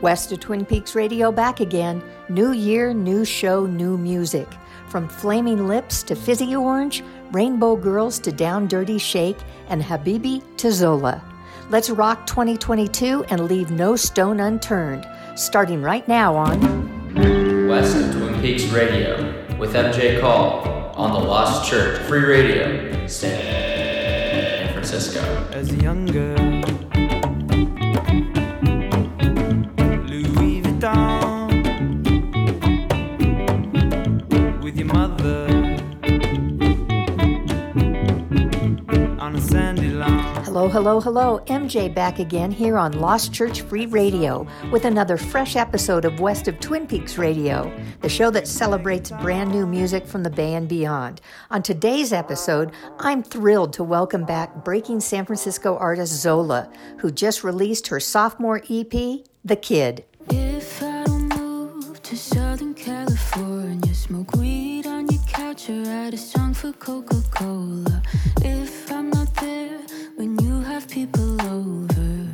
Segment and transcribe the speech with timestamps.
[0.00, 2.02] West of Twin Peaks Radio back again.
[2.28, 4.46] New year, new show, new music.
[4.88, 7.02] From Flaming Lips to Fizzy Orange,
[7.32, 9.38] Rainbow Girls to Down Dirty Shake,
[9.68, 11.22] and Habibi to Zola.
[11.68, 15.06] Let's rock 2022 and leave no stone unturned.
[15.34, 19.16] Starting right now on West of Twin Peaks Radio
[19.58, 25.20] with MJ Call on the Lost Church Free Radio, San Francisco.
[25.52, 26.57] As a young girl,
[40.70, 41.40] Hello, hello.
[41.46, 46.46] MJ back again here on Lost Church Free Radio with another fresh episode of West
[46.46, 50.68] of Twin Peaks Radio, the show that celebrates brand new music from the Bay and
[50.68, 51.22] beyond.
[51.50, 57.42] On today's episode, I'm thrilled to welcome back breaking San Francisco artist Zola, who just
[57.42, 60.04] released her sophomore EP, The Kid.
[60.28, 66.18] If I don't move to Southern California, smoke weed on your couch or write a
[66.18, 68.02] song for Coca Cola.
[68.42, 69.80] If I'm not there
[70.18, 72.26] when you have people over,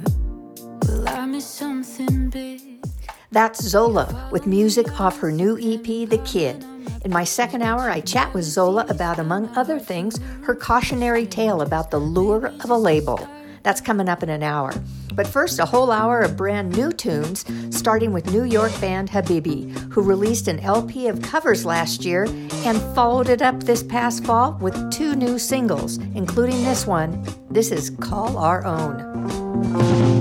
[0.86, 2.82] will I miss something big?
[3.30, 6.64] That's Zola with music off her new EP, The Kid.
[7.04, 11.60] In my second hour, I chat with Zola about, among other things, her cautionary tale
[11.60, 13.18] about the lure of a label.
[13.64, 14.72] That's coming up in an hour.
[15.14, 19.70] But first, a whole hour of brand new tunes, starting with New York band Habibi,
[19.90, 22.24] who released an LP of covers last year
[22.66, 27.24] and followed it up this past fall with two new singles, including this one.
[27.50, 30.13] This is Call Our Own.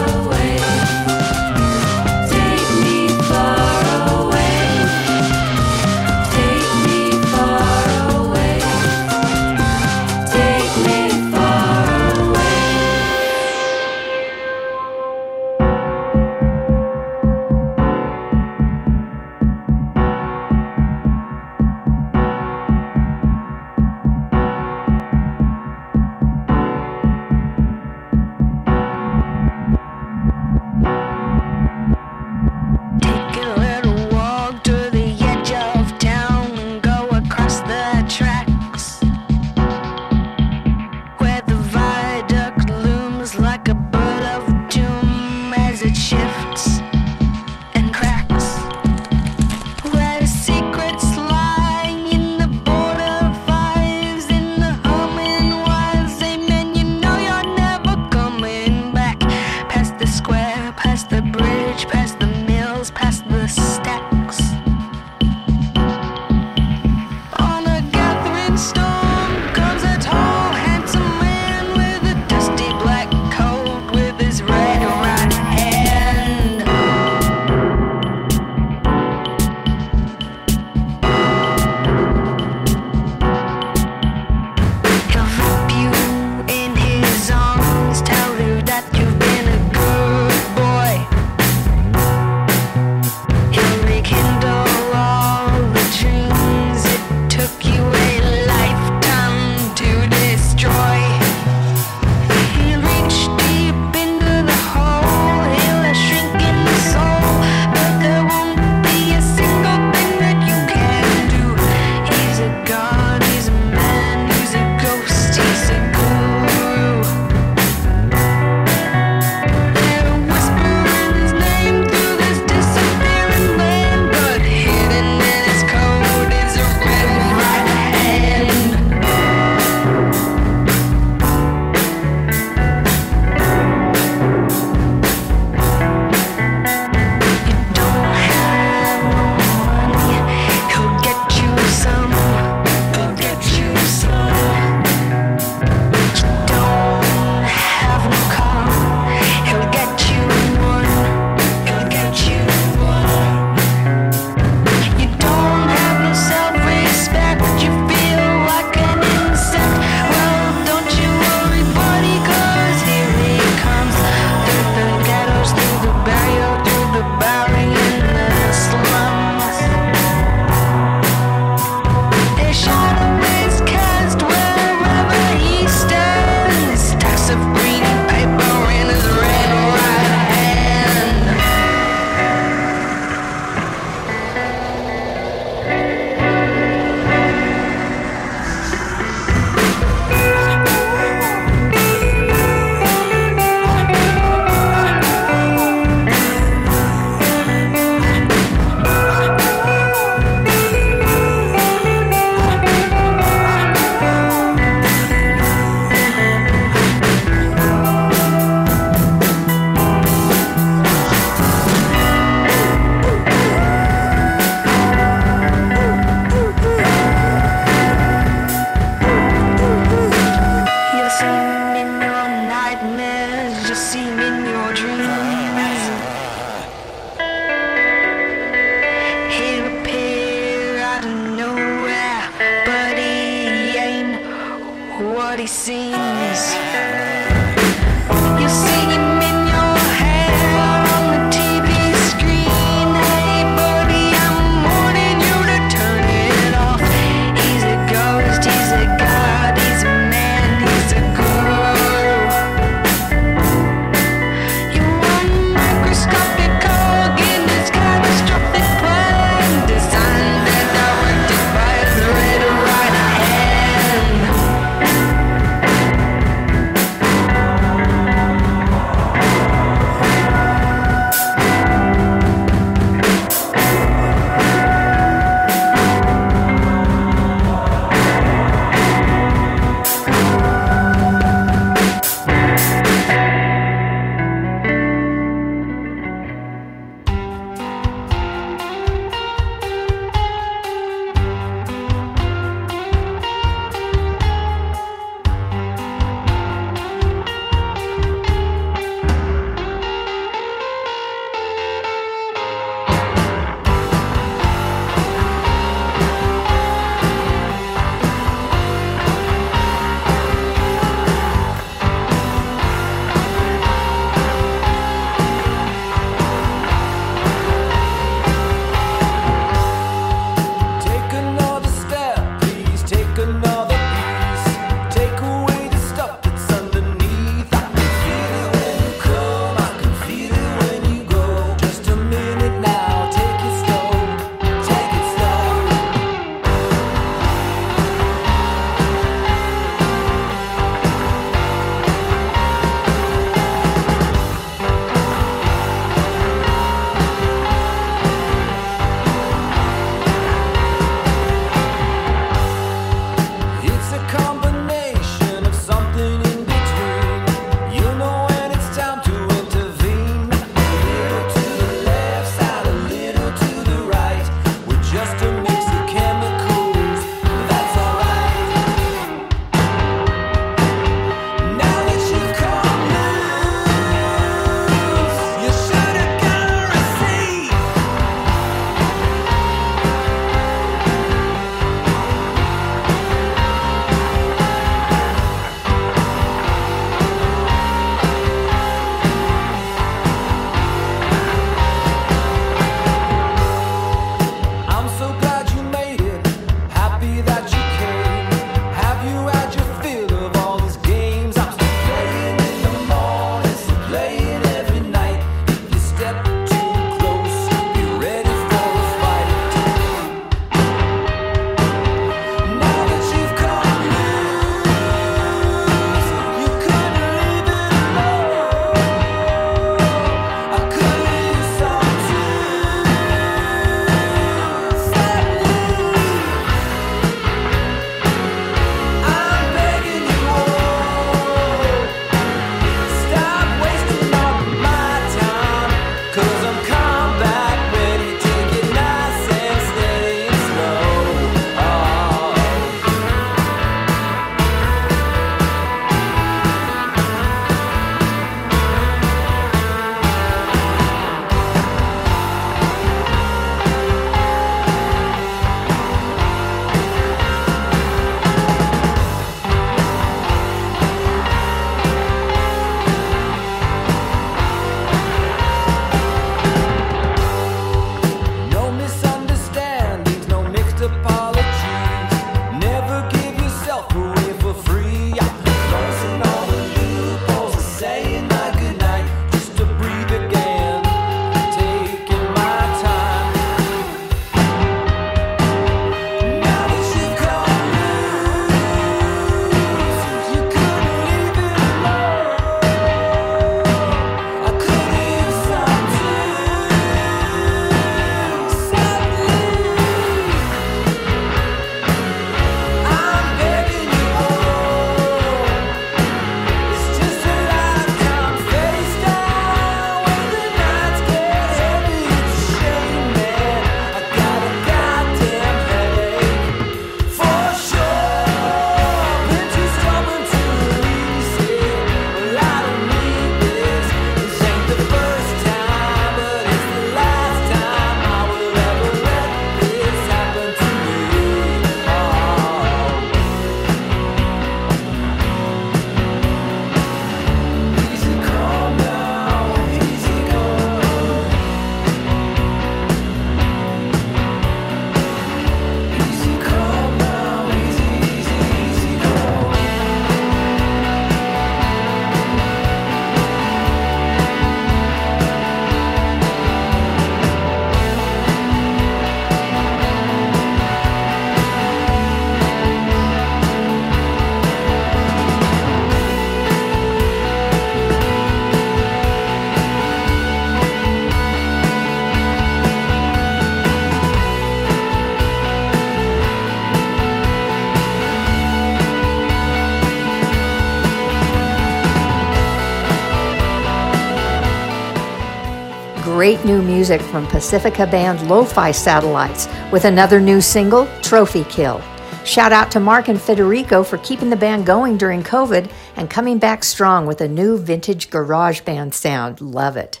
[586.20, 591.80] Great new music from Pacifica band Lo-Fi Satellites with another new single, Trophy Kill.
[592.26, 596.38] Shout out to Mark and Federico for keeping the band going during COVID and coming
[596.38, 599.40] back strong with a new vintage garage band sound.
[599.40, 600.00] Love it.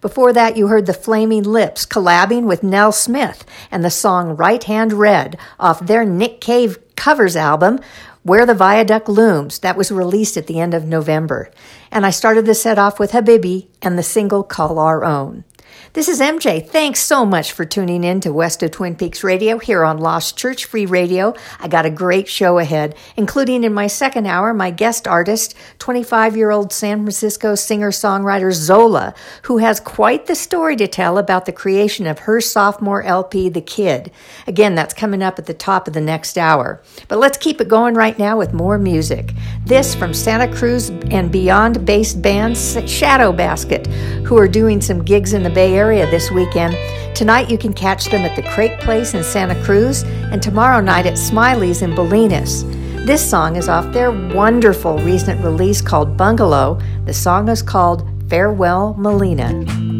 [0.00, 4.62] Before that, you heard the Flaming Lips collabing with Nell Smith and the song Right
[4.62, 7.80] Hand Red off their Nick Cave covers album,
[8.22, 11.50] Where the Viaduct Looms, that was released at the end of November.
[11.90, 15.42] And I started the set off with Habibi and the single Call Our Own.
[15.96, 16.62] This is MJ.
[16.62, 20.36] Thanks so much for tuning in to West of Twin Peaks Radio here on Lost
[20.36, 21.32] Church Free Radio.
[21.58, 26.36] I got a great show ahead, including in my second hour, my guest artist, 25
[26.36, 31.46] year old San Francisco singer songwriter Zola, who has quite the story to tell about
[31.46, 34.12] the creation of her sophomore LP, The Kid.
[34.46, 36.82] Again, that's coming up at the top of the next hour.
[37.08, 39.32] But let's keep it going right now with more music.
[39.64, 43.86] This from Santa Cruz and beyond based band Shadow Basket,
[44.26, 46.76] who are doing some gigs in the Bay Area area this weekend.
[47.14, 50.02] Tonight you can catch them at the Crepe Place in Santa Cruz
[50.32, 52.64] and tomorrow night at Smiley's in Bolinas.
[53.06, 56.80] This song is off their wonderful recent release called Bungalow.
[57.04, 59.95] The song is called Farewell Melina.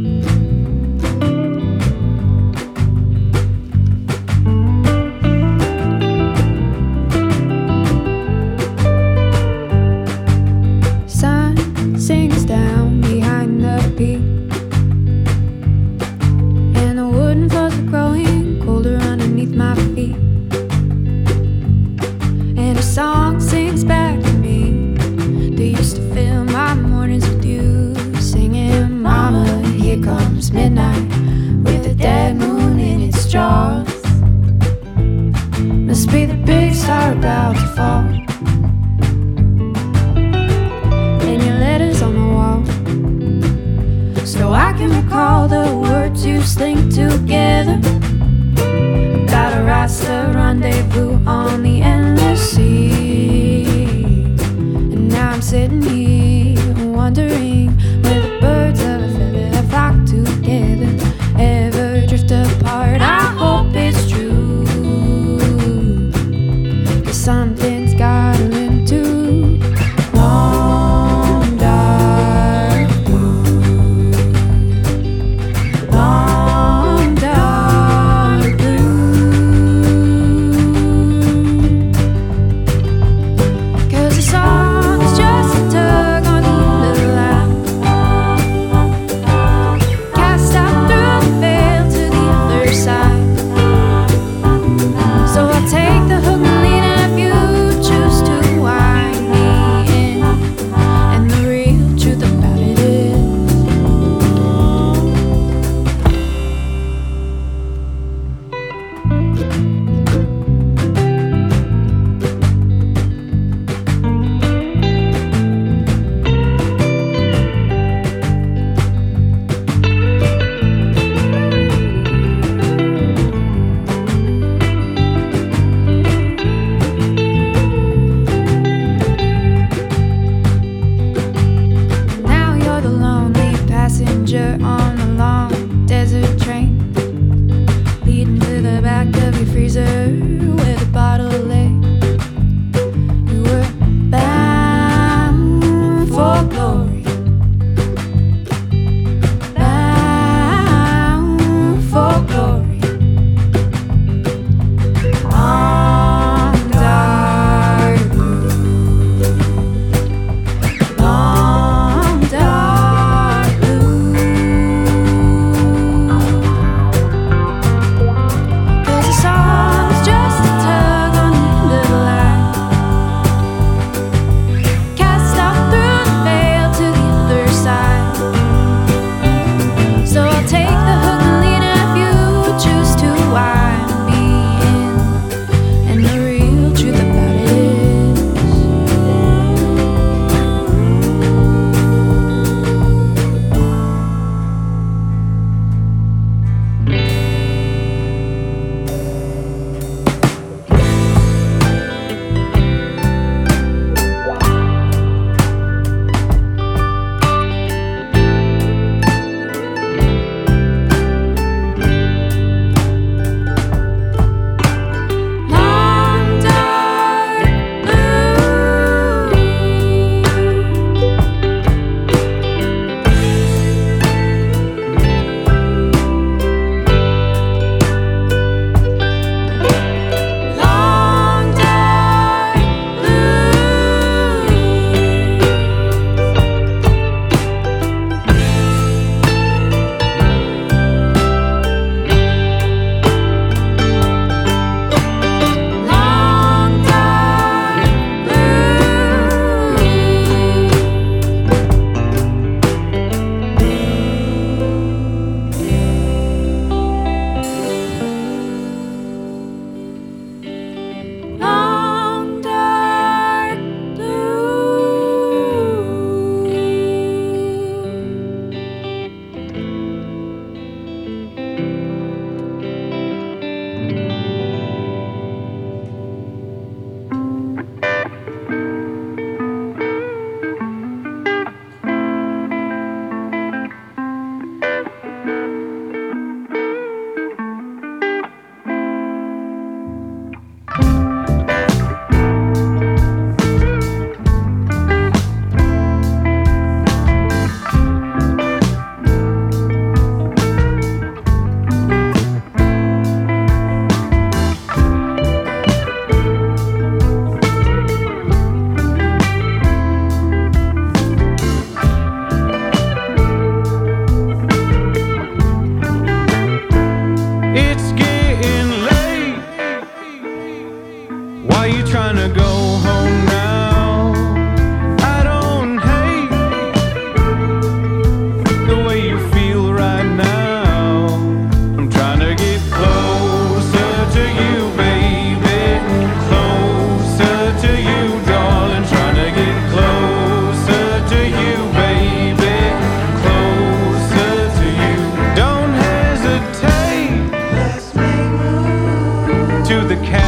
[350.04, 350.25] can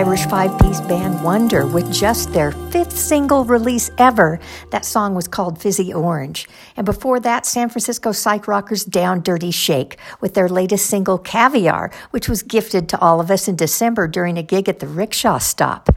[0.00, 4.40] Irish five piece band Wonder with just their fifth single release ever.
[4.70, 6.48] That song was called Fizzy Orange.
[6.74, 11.92] And before that, San Francisco psych rockers Down Dirty Shake with their latest single Caviar,
[12.12, 15.36] which was gifted to all of us in December during a gig at the Rickshaw
[15.36, 15.90] Stop.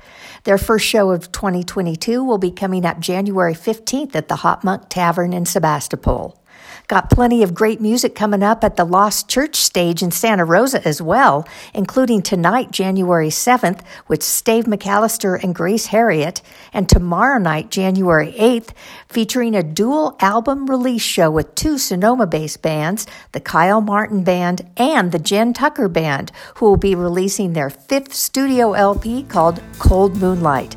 [0.44, 5.32] Their first show of 2022 will be coming up January 15th at the HopMonk Tavern
[5.32, 6.43] in Sebastopol.
[6.88, 10.86] Got plenty of great music coming up at the Lost Church stage in Santa Rosa
[10.86, 16.42] as well, including tonight, January 7th, with Stave McAllister and Grace Harriott,
[16.74, 18.72] and tomorrow night, January 8th,
[19.08, 24.70] featuring a dual album release show with two Sonoma based bands, the Kyle Martin Band
[24.76, 30.18] and the Jen Tucker Band, who will be releasing their fifth studio LP called Cold
[30.18, 30.76] Moonlight.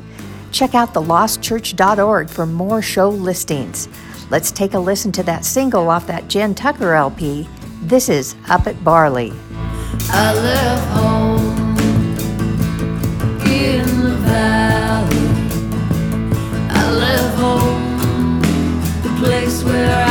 [0.53, 3.89] Check out thelostchurch.org for more show listings.
[4.29, 7.47] Let's take a listen to that single off that Jen Tucker LP.
[7.83, 9.31] This is Up at Barley.
[10.09, 11.77] I left home
[13.45, 15.27] in the valley.
[16.69, 18.41] I left home,
[19.01, 20.06] the place where I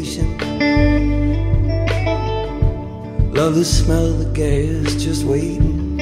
[0.00, 0.38] station.
[3.34, 6.00] Love the smell of the gas, just waiting.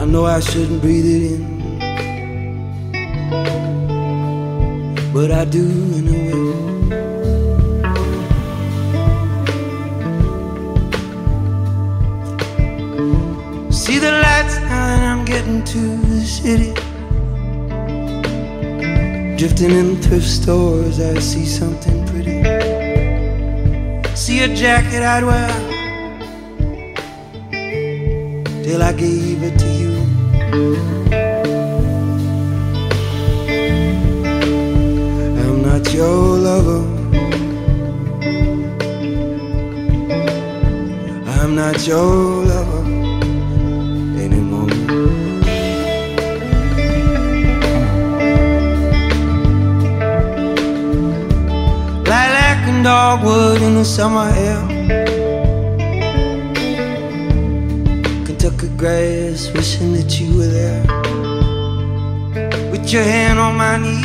[0.00, 1.42] I know I shouldn't breathe it in,
[5.14, 5.64] but I do
[6.00, 6.52] anyway.
[13.70, 15.82] See the lights now that I'm getting to
[16.12, 16.72] the city.
[19.38, 21.99] Drifting in thrift stores, I see something
[24.42, 25.50] a jacket I'd wear
[28.62, 29.92] till I gave it to you.
[35.42, 36.82] I'm not your lover.
[41.38, 42.46] I'm not your
[53.10, 54.60] dogwood in the summer air.
[58.24, 60.84] Kentucky grass, wishing that you were there.
[62.70, 64.04] With your hand on my knee.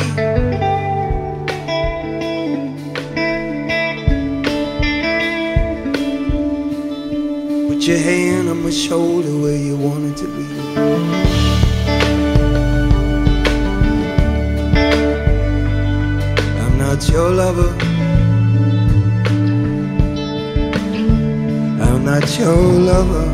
[7.68, 10.46] With your hand on my shoulder where you wanted to be.
[16.60, 17.75] I'm not your lover
[22.20, 23.28] not your lover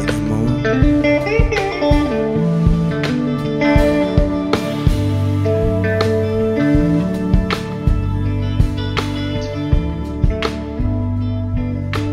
[0.00, 0.50] anymore.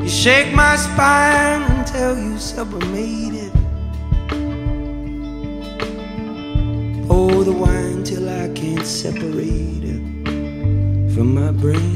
[0.03, 3.51] You shake my spine until you sublimated.
[7.07, 10.01] Pour the wine till I can't separate it
[11.15, 11.92] from my brain.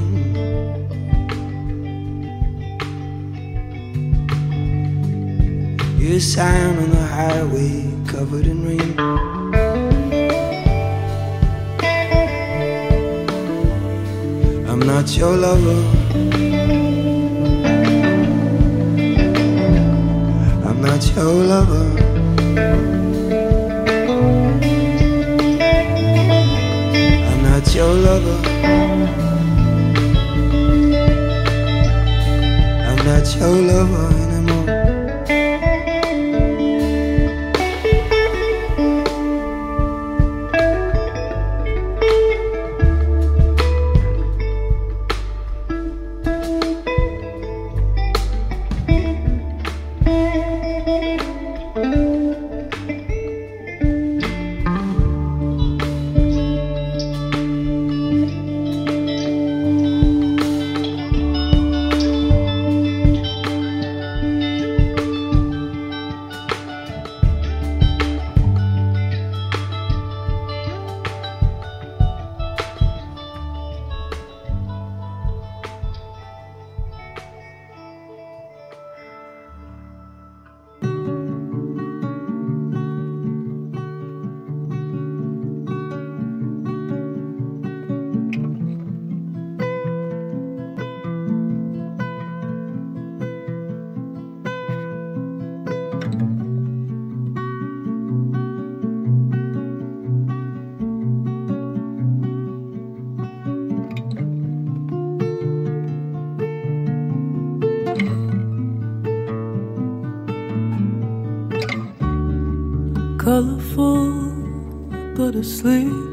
[115.38, 116.07] to sleep.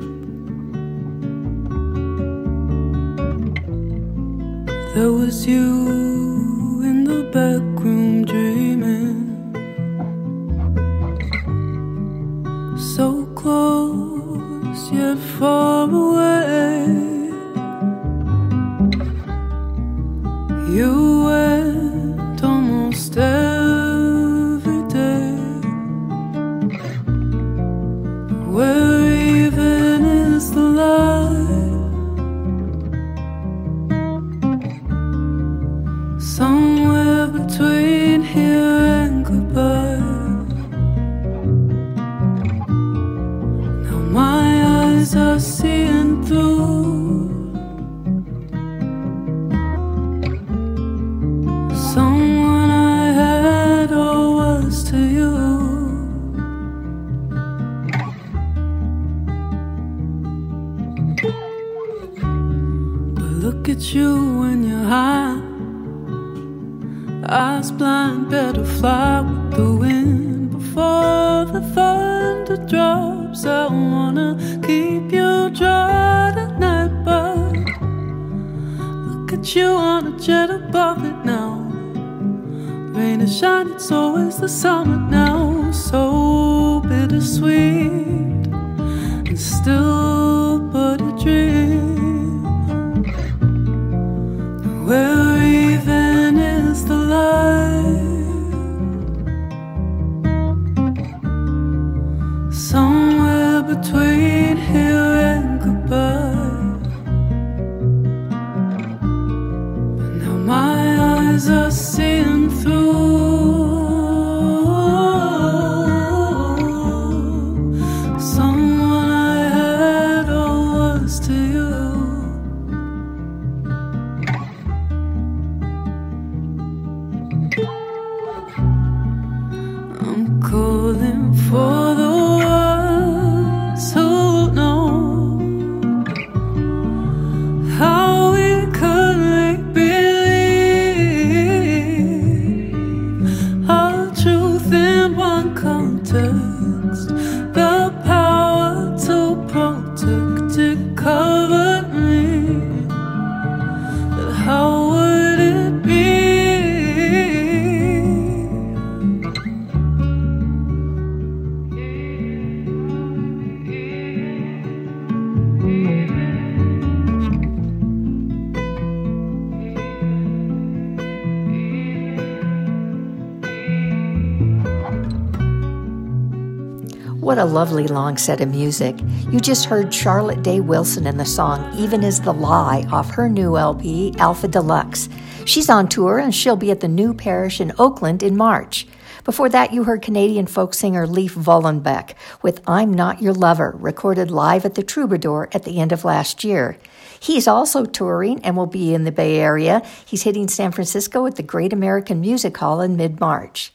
[177.54, 178.96] Lovely long set of music.
[179.30, 183.28] You just heard Charlotte Day Wilson in the song Even Is the Lie off her
[183.28, 185.08] new LP, Alpha Deluxe.
[185.44, 188.88] She's on tour and she'll be at the New Parish in Oakland in March.
[189.22, 194.32] Before that, you heard Canadian folk singer Leif Vollebekk with I'm Not Your Lover, recorded
[194.32, 196.76] live at the Troubadour at the end of last year.
[197.20, 199.80] He's also touring and will be in the Bay Area.
[200.04, 203.73] He's hitting San Francisco at the Great American Music Hall in mid March.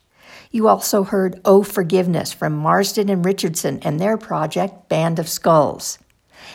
[0.52, 6.00] You also heard Oh Forgiveness from Marsden and Richardson and their project Band of Skulls.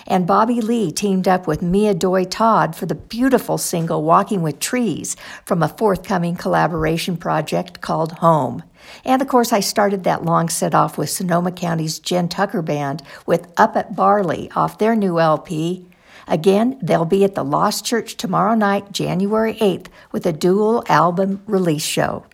[0.05, 4.59] And Bobby Lee teamed up with Mia Doi Todd for the beautiful single Walking with
[4.59, 5.15] Trees
[5.45, 8.65] from a forthcoming collaboration project called Home.
[9.05, 13.01] And of course, I started that long set off with Sonoma County's Jen Tucker Band
[13.27, 15.87] with Up at Barley off their new LP.
[16.27, 21.43] Again, they'll be at the Lost Church tomorrow night, January 8th, with a dual album
[21.47, 22.25] release show.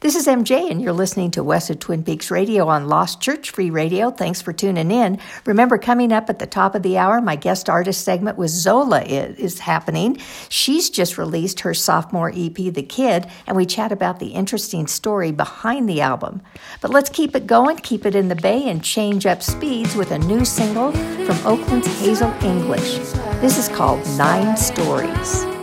[0.00, 3.50] This is MJ, and you're listening to West of Twin Peaks Radio on Lost Church
[3.50, 4.10] Free Radio.
[4.10, 5.18] Thanks for tuning in.
[5.44, 9.02] Remember, coming up at the top of the hour, my guest artist segment with Zola
[9.02, 10.18] is, is happening.
[10.48, 15.32] She's just released her sophomore EP, The Kid, and we chat about the interesting story
[15.32, 16.42] behind the album.
[16.80, 20.10] But let's keep it going, keep it in the bay, and change up speeds with
[20.10, 22.98] a new single from Oakland's Hazel English.
[23.40, 25.55] This is called Nine Stories.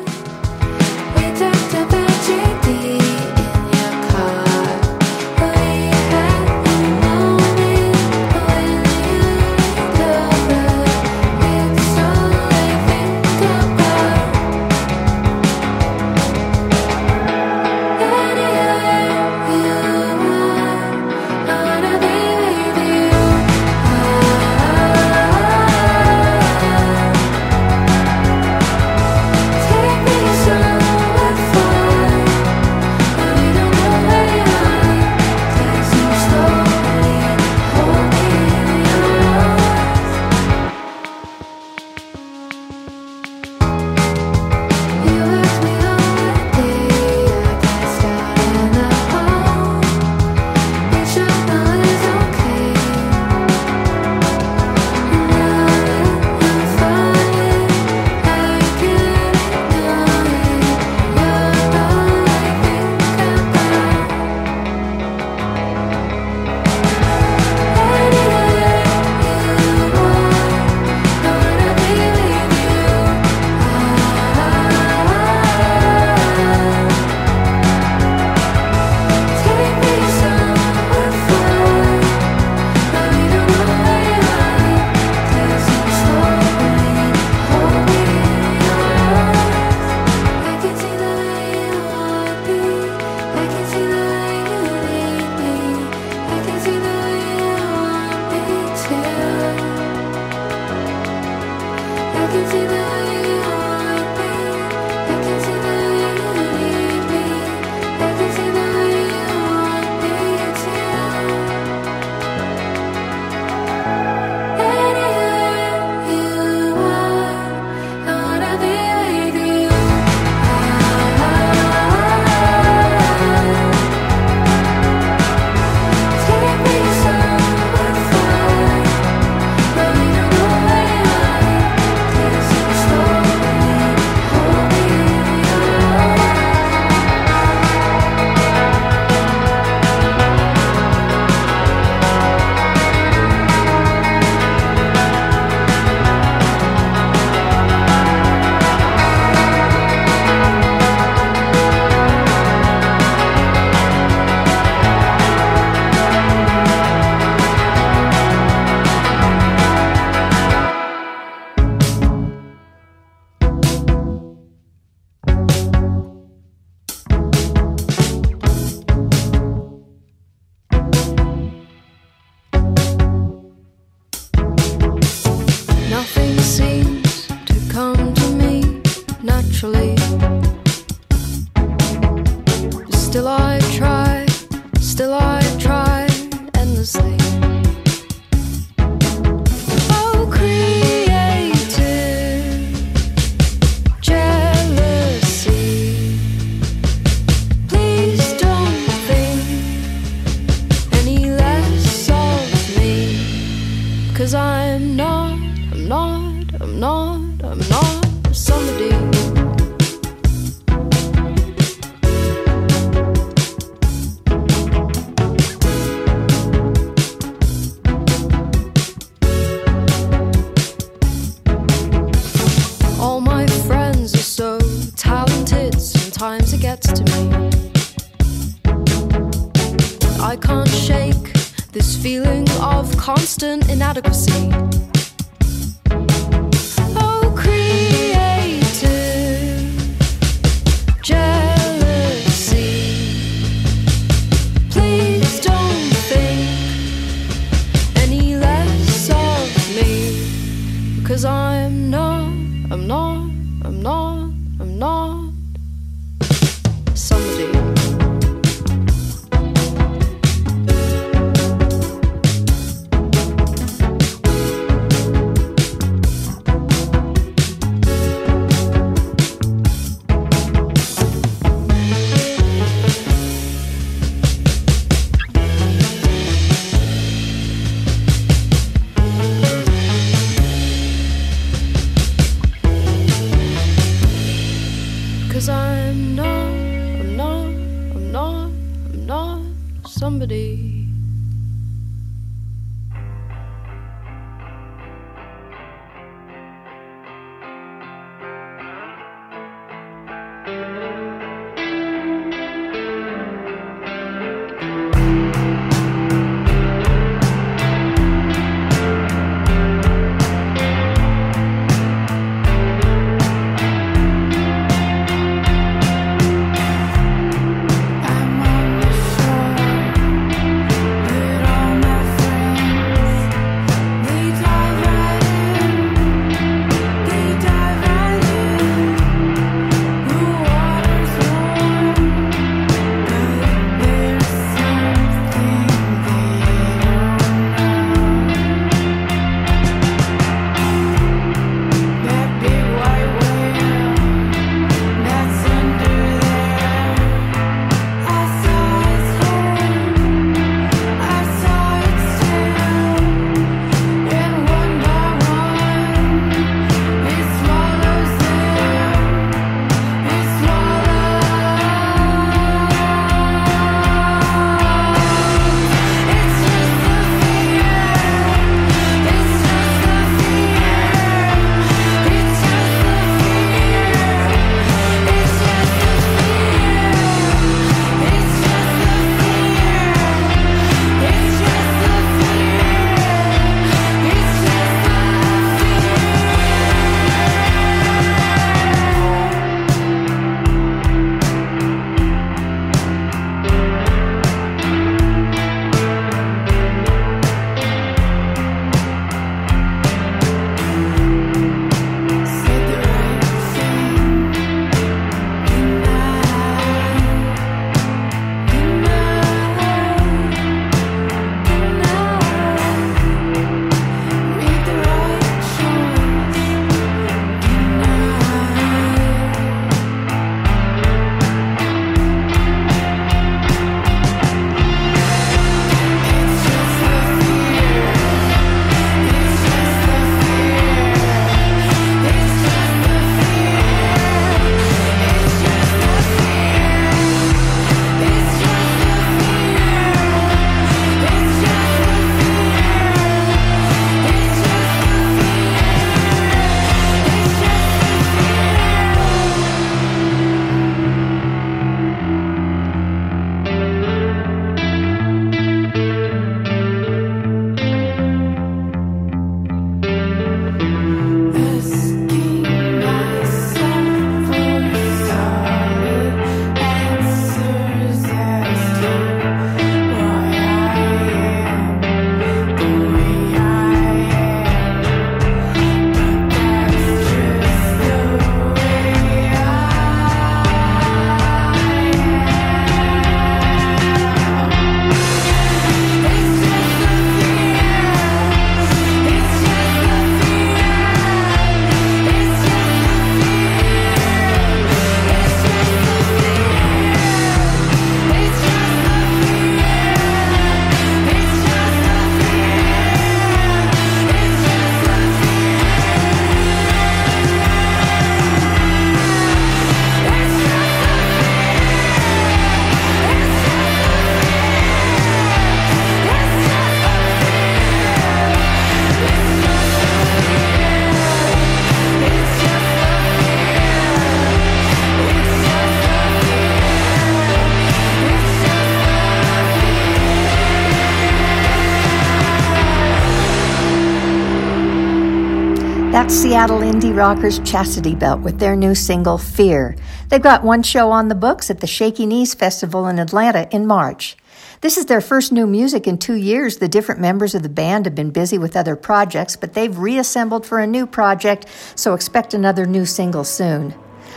[536.93, 539.75] Rockers Chastity Belt with their new single, Fear.
[540.09, 543.65] They've got one show on the books at the Shaky Knees Festival in Atlanta in
[543.65, 544.15] March.
[544.61, 546.57] This is their first new music in two years.
[546.57, 550.45] The different members of the band have been busy with other projects, but they've reassembled
[550.45, 553.73] for a new project, so expect another new single soon.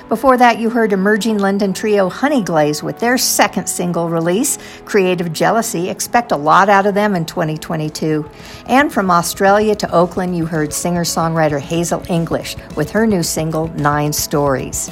[0.09, 5.89] Before that, you heard emerging London trio Honeyglaze with their second single release, Creative Jealousy.
[5.89, 8.25] Expect a lot out of them in 2022.
[8.67, 13.67] And from Australia to Oakland, you heard singer songwriter Hazel English with her new single,
[13.75, 14.91] Nine Stories.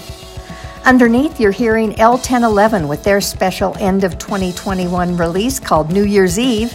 [0.84, 6.70] Underneath, you're hearing L1011 with their special end of 2021 release called New Year's Eve.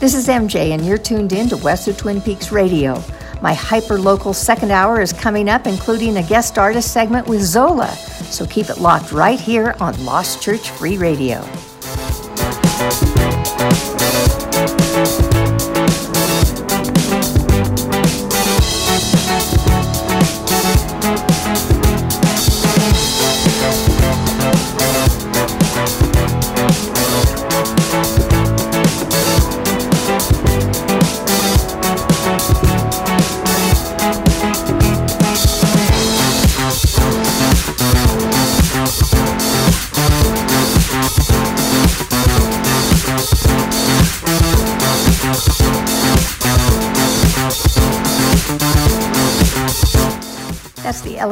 [0.00, 3.00] This is MJ, and you're tuned in to West of Twin Peaks Radio.
[3.46, 7.86] My hyper local second hour is coming up, including a guest artist segment with Zola.
[8.28, 11.48] So keep it locked right here on Lost Church Free Radio.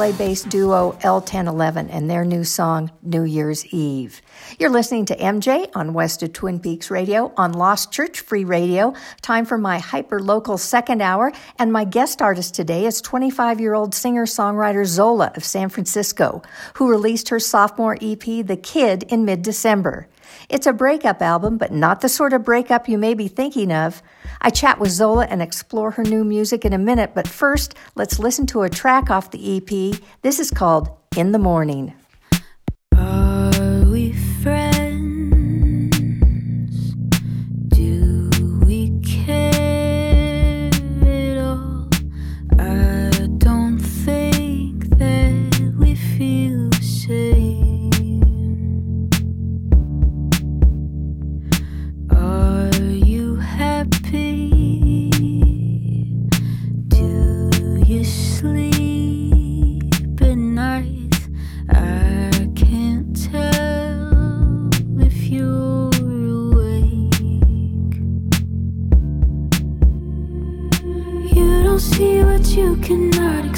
[0.05, 4.21] LA based duo L1011 and their new song, New Year's Eve.
[4.59, 8.93] You're listening to MJ on West of Twin Peaks Radio on Lost Church Free Radio.
[9.21, 11.31] Time for my hyper local second hour.
[11.57, 16.43] And my guest artist today is 25 year old singer songwriter Zola of San Francisco,
[16.75, 20.07] who released her sophomore EP, The Kid, in mid December.
[20.49, 24.01] It's a breakup album, but not the sort of breakup you may be thinking of.
[24.41, 28.19] I chat with Zola and explore her new music in a minute, but first, let's
[28.19, 29.99] listen to a track off the EP.
[30.21, 31.93] This is called In the Morning.
[32.95, 33.24] Are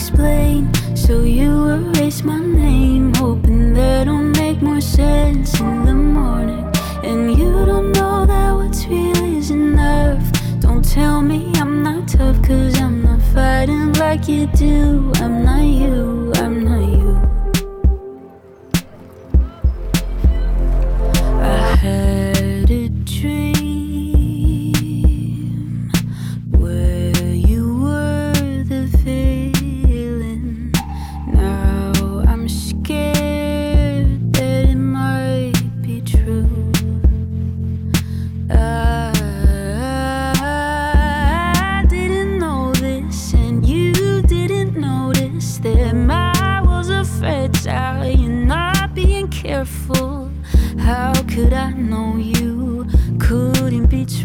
[0.07, 6.63] explain, so you erase my name, hoping that'll make more sense in the morning.
[7.03, 10.23] And you don't know that what's real is enough.
[10.61, 15.11] Don't tell me I'm not tough, cause I'm not fighting like you do.
[15.15, 17.06] I'm not you, I'm not you.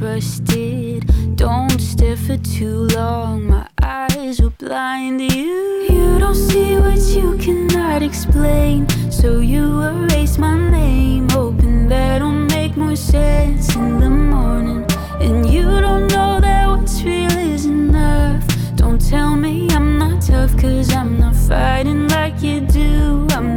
[0.03, 1.37] Trusted?
[1.37, 3.47] Don't stare for too long.
[3.47, 5.87] My eyes will blind you.
[5.89, 12.77] You don't see what you cannot explain, so you erase my name, hoping that'll make
[12.77, 14.85] more sense in the morning.
[15.21, 18.43] And you don't know that what's real is enough.
[18.75, 23.29] Don't tell me I'm not tough, cause I'm not fighting like you do.
[23.31, 23.52] I'm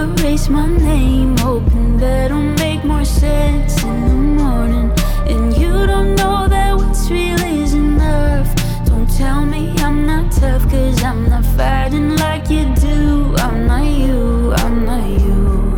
[0.00, 4.90] erase my name, hoping that'll make more sense in the morning.
[5.26, 8.48] And you don't know that what's real is enough.
[8.86, 13.34] Don't tell me I'm not tough, cause I'm not fighting like you do.
[13.38, 15.74] I'm not you, I'm not you.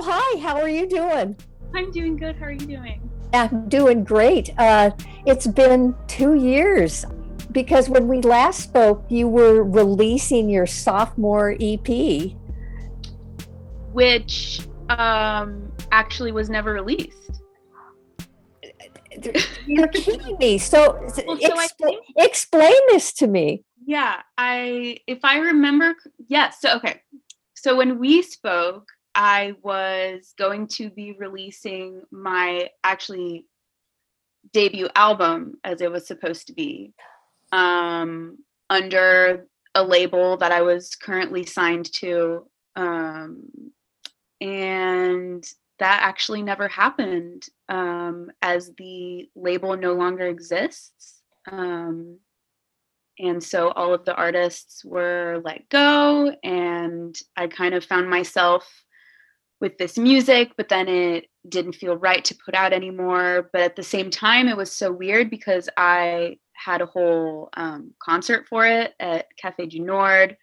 [0.00, 1.36] Hi, how are you doing?
[1.74, 2.36] I'm doing good.
[2.36, 3.10] How are you doing?
[3.32, 4.50] I'm doing great.
[4.58, 4.90] Uh,
[5.24, 7.06] it's been two years
[7.52, 12.32] because when we last spoke, you were releasing your sophomore EP.
[13.92, 17.40] Which um, actually was never released.
[19.66, 20.58] You're kidding me.
[20.58, 23.64] So, Well, so expl- think- explain this to me.
[23.84, 25.94] Yeah, I if I remember,
[26.28, 26.60] yes.
[26.60, 27.02] So okay,
[27.54, 33.46] so when we spoke, I was going to be releasing my actually
[34.52, 36.92] debut album as it was supposed to be
[37.52, 38.38] um,
[38.68, 42.46] under a label that I was currently signed to.
[42.74, 43.72] Um,
[44.40, 45.44] and
[45.78, 51.22] that actually never happened um, as the label no longer exists.
[51.50, 52.18] Um,
[53.18, 58.84] and so all of the artists were let go, and I kind of found myself
[59.60, 63.50] with this music, but then it didn't feel right to put out anymore.
[63.52, 67.92] But at the same time, it was so weird because I had a whole um,
[67.98, 70.36] concert for it at Cafe du Nord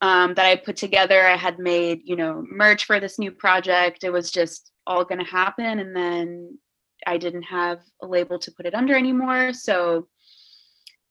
[0.00, 1.20] um, that I put together.
[1.26, 4.04] I had made, you know, merch for this new project.
[4.04, 5.78] It was just all going to happen.
[5.78, 6.58] And then
[7.06, 9.52] I didn't have a label to put it under anymore.
[9.52, 10.08] So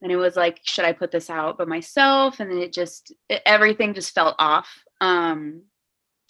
[0.02, 2.40] then it was like, should I put this out by myself?
[2.40, 4.70] And then it just, it, everything just felt off.
[5.02, 5.64] Um,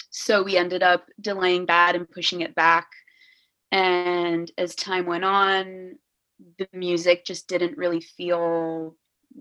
[0.09, 2.87] so we ended up delaying that and pushing it back.
[3.71, 5.97] And as time went on,
[6.59, 8.95] the music just didn't really feel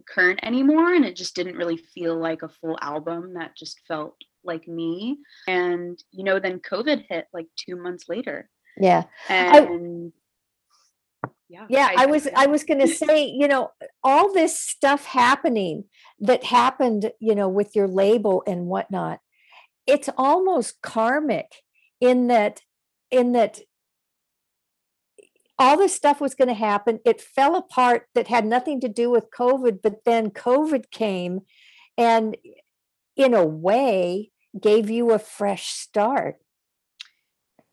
[0.08, 4.16] current anymore and it just didn't really feel like a full album that just felt
[4.42, 9.04] like me and you know then covid hit like 2 months later Yeah.
[9.28, 10.12] and
[11.48, 13.70] yeah Yeah, I, was I was going to say, you know,
[14.02, 15.84] all this stuff happening
[16.18, 19.20] that happened, you know, with your label and whatnot.
[19.86, 21.62] It's almost karmic
[22.00, 22.62] in that
[23.10, 23.60] in that
[25.58, 27.00] all this stuff was going to happen.
[27.04, 31.40] It fell apart that had nothing to do with COVID, but then COVID came
[31.96, 32.36] and
[33.16, 34.30] in a way
[34.60, 36.36] gave you a fresh start.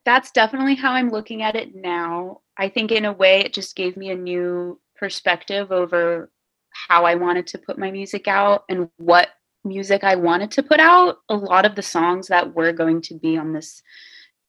[0.06, 2.42] that's definitely how I'm looking at it now.
[2.58, 6.32] I think in a way it just gave me a new perspective over
[6.72, 9.30] how I wanted to put my music out and what
[9.64, 11.18] music I wanted to put out.
[11.30, 13.82] A lot of the songs that were going to be on this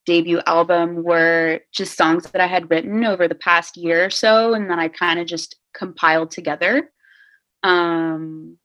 [0.04, 4.54] debut album were just songs that I had written over the past year or so
[4.54, 6.90] and that I kind of just compiled together.
[7.62, 8.58] Um,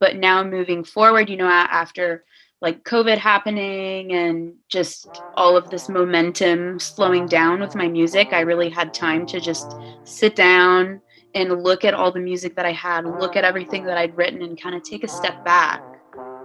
[0.00, 2.24] but now moving forward, you know, after
[2.60, 8.40] like COVID happening and just all of this momentum slowing down with my music, I
[8.40, 11.00] really had time to just sit down
[11.34, 14.40] and look at all the music that I had, look at everything that I'd written
[14.42, 15.82] and kind of take a step back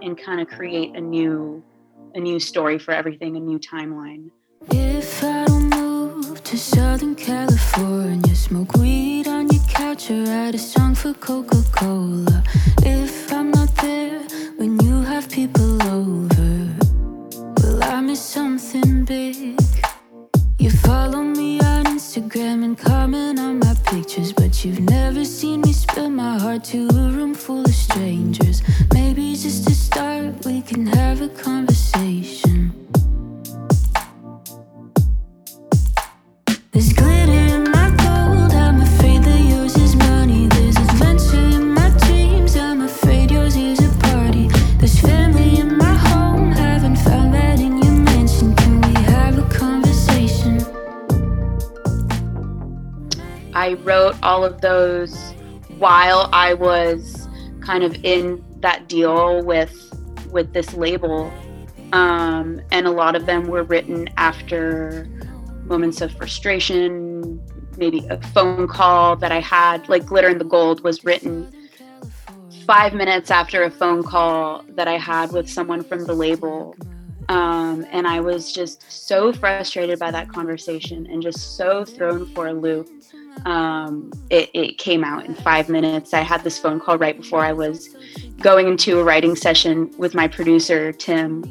[0.01, 1.63] and kind of create a new
[2.15, 4.31] a new story for everything, a new timeline.
[4.71, 10.59] If I don't move to Southern California, smoke weed on your couch or write a
[10.59, 12.43] song for Coca Cola.
[12.83, 14.19] If I'm not there
[14.57, 16.69] when you have people over,
[17.61, 19.59] will I miss something big?
[20.57, 25.73] You follow me on Instagram and comment on my pictures, but you've never seen me
[25.73, 28.61] spill my heart to a room full of strangers.
[28.93, 32.48] Maybe just to start, we can have a conversation.
[53.59, 55.33] I wrote all of those
[55.79, 57.27] while I was
[57.59, 59.75] kind of in that deal with
[60.31, 61.29] with this label.
[61.91, 65.09] Um, and a lot of them were written after
[65.65, 67.41] moments of frustration,
[67.75, 71.53] maybe a phone call that I had, like Glitter and the Gold was written
[72.65, 76.77] five minutes after a phone call that I had with someone from the label.
[77.29, 82.47] Um, and I was just so frustrated by that conversation and just so thrown for
[82.47, 82.89] a loop.
[83.45, 86.13] Um, it, it came out in five minutes.
[86.13, 87.95] I had this phone call right before I was
[88.41, 91.43] going into a writing session with my producer Tim,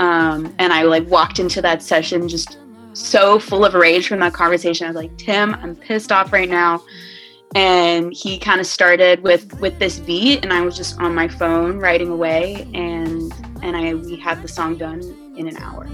[0.00, 2.58] um, and I like walked into that session just
[2.92, 4.86] so full of rage from that conversation.
[4.86, 6.82] I was like, Tim, I'm pissed off right now.
[7.54, 11.26] And he kind of started with with this beat, and I was just on my
[11.26, 13.32] phone writing away, and
[13.62, 15.00] and I we had the song done
[15.36, 15.86] in an hour.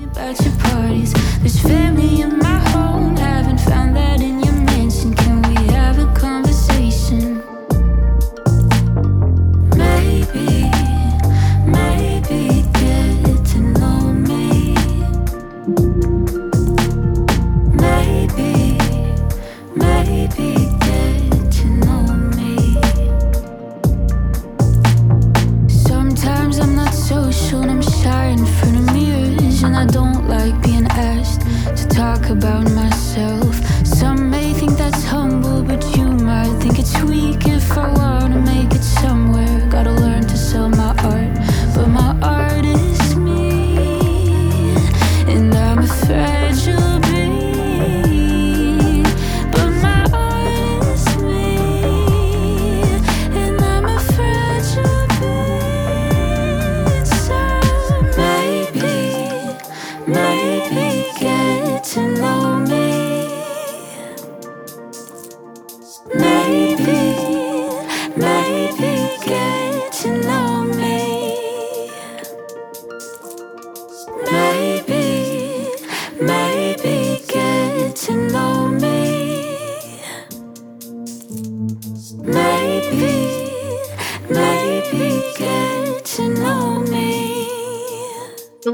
[32.18, 33.45] Talk about myself.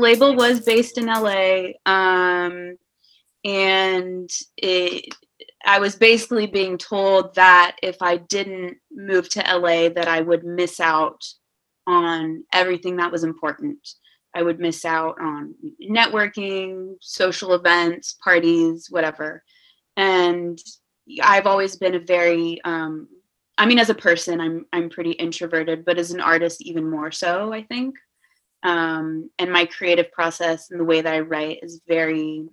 [0.02, 2.76] Label was based in LA, um,
[3.44, 5.14] and it.
[5.64, 10.44] I was basically being told that if I didn't move to LA, that I would
[10.44, 11.24] miss out
[11.86, 13.78] on everything that was important.
[14.34, 19.44] I would miss out on networking, social events, parties, whatever.
[19.96, 20.58] And
[21.22, 23.08] I've always been a very um,
[23.58, 27.12] I mean, as a person, I'm I'm pretty introverted, but as an artist, even more
[27.12, 27.52] so.
[27.52, 27.94] I think,
[28.62, 32.48] um, and my creative process and the way that I write is very.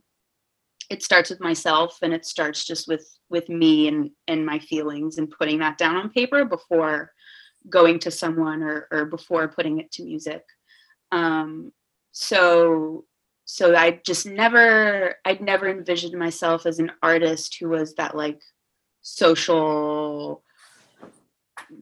[0.90, 5.18] It starts with myself, and it starts just with with me and and my feelings,
[5.18, 7.12] and putting that down on paper before
[7.70, 10.44] going to someone or or before putting it to music.
[11.12, 11.72] Um,
[12.12, 13.06] so
[13.46, 18.42] so I just never I'd never envisioned myself as an artist who was that like
[19.02, 20.44] social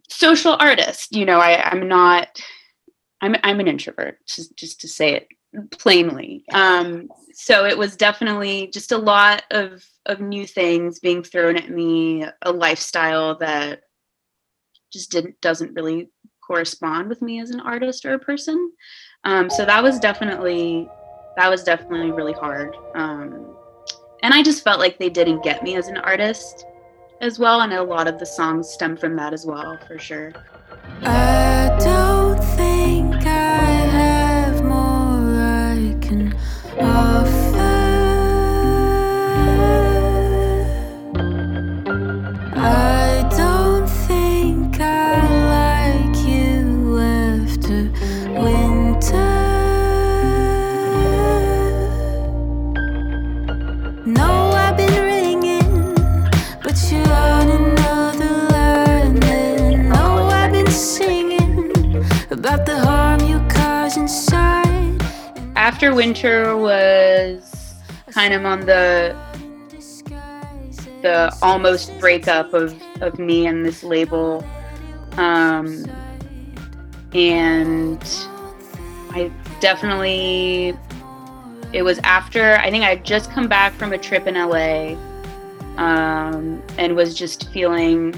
[0.09, 2.41] social artist you know I, i'm not
[3.21, 5.27] i'm i'm an introvert just, just to say it
[5.71, 6.43] plainly.
[6.53, 11.69] Um so it was definitely just a lot of of new things being thrown at
[11.69, 13.81] me a lifestyle that
[14.91, 16.09] just didn't doesn't really
[16.45, 18.71] correspond with me as an artist or a person.
[19.23, 20.89] Um so that was definitely
[21.37, 22.75] that was definitely really hard.
[22.95, 23.55] Um
[24.23, 26.65] and i just felt like they didn't get me as an artist
[27.21, 30.31] as well and a lot of the songs stem from that as well for sure
[65.77, 67.75] after winter was
[68.09, 69.15] kind of on the
[71.03, 74.43] the almost breakup of of me and this label.
[75.17, 75.85] Um
[77.13, 78.01] and
[79.11, 79.31] i
[79.61, 80.75] definitely
[81.73, 84.97] it was after i think i had just come back from a trip in la
[85.77, 88.15] um and was just feeling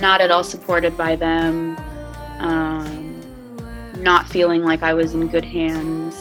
[0.00, 1.76] not at all supported by them.
[2.40, 3.05] Um
[4.06, 6.14] not feeling like I was in good hands.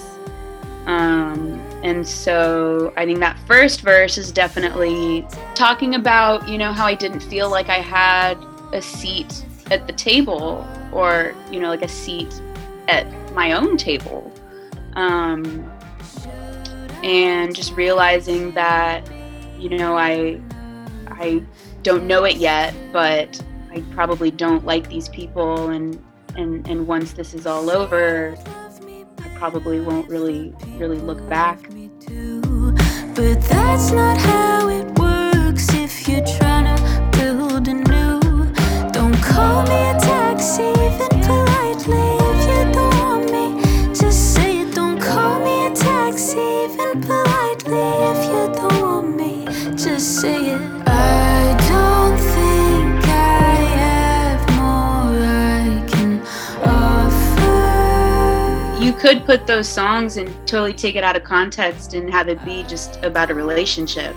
[0.88, 6.88] Um, and so I think that first verse is definitely talking about, you know, how
[6.88, 8.44] I didn't feel like I had
[8.74, 12.34] a seat at the table or, you know, like a seat
[12.88, 14.34] at my own table.
[14.94, 15.72] Um,
[17.04, 19.08] and just realizing that,
[19.60, 20.42] you know, I,
[21.08, 21.44] I
[21.84, 23.40] don't know it yet, but
[23.72, 26.04] I probably don't like these people and
[26.38, 28.36] and and once this is all over
[29.24, 31.60] i probably won't really really look back.
[33.16, 38.20] But that's not how it works if you're trying to build a new.
[38.92, 43.64] Don't call me a taxi even politely if you don't want me.
[43.96, 49.46] Just say it don't call me a taxi even politely if you don't want me.
[49.78, 50.75] Just say it.
[59.06, 62.64] Could put those songs and totally take it out of context and have it be
[62.64, 64.16] just about a relationship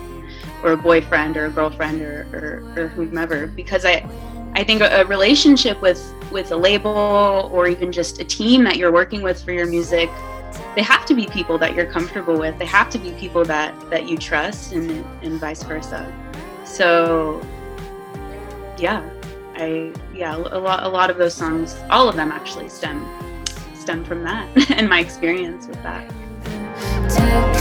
[0.63, 3.49] or a boyfriend or a girlfriend or, or, or whomever.
[3.49, 3.97] Because i
[4.55, 6.01] i think a, a relationship with
[6.33, 10.09] with a label or even just a team that you're working with for your music
[10.75, 12.59] they have to be people that you're comfortable with.
[12.59, 16.03] They have to be people that that you trust and and vice versa.
[16.65, 17.43] So
[18.79, 19.03] yeah
[19.57, 22.99] i yeah a lot a lot of those songs all of them actually stem
[23.89, 27.58] stem from that and my experience with that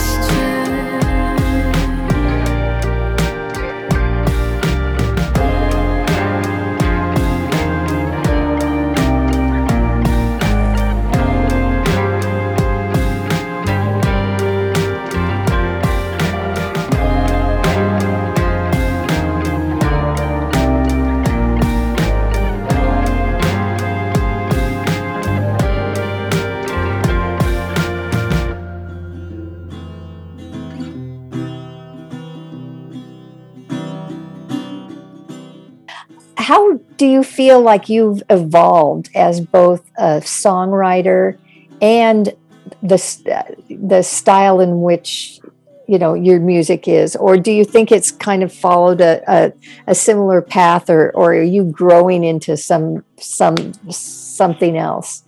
[36.97, 41.37] do you feel like you've evolved as both a songwriter
[41.81, 42.35] and
[42.81, 45.39] the the style in which
[45.87, 49.53] you know your music is, or do you think it's kind of followed a, a,
[49.87, 55.23] a similar path, or or are you growing into some some something else?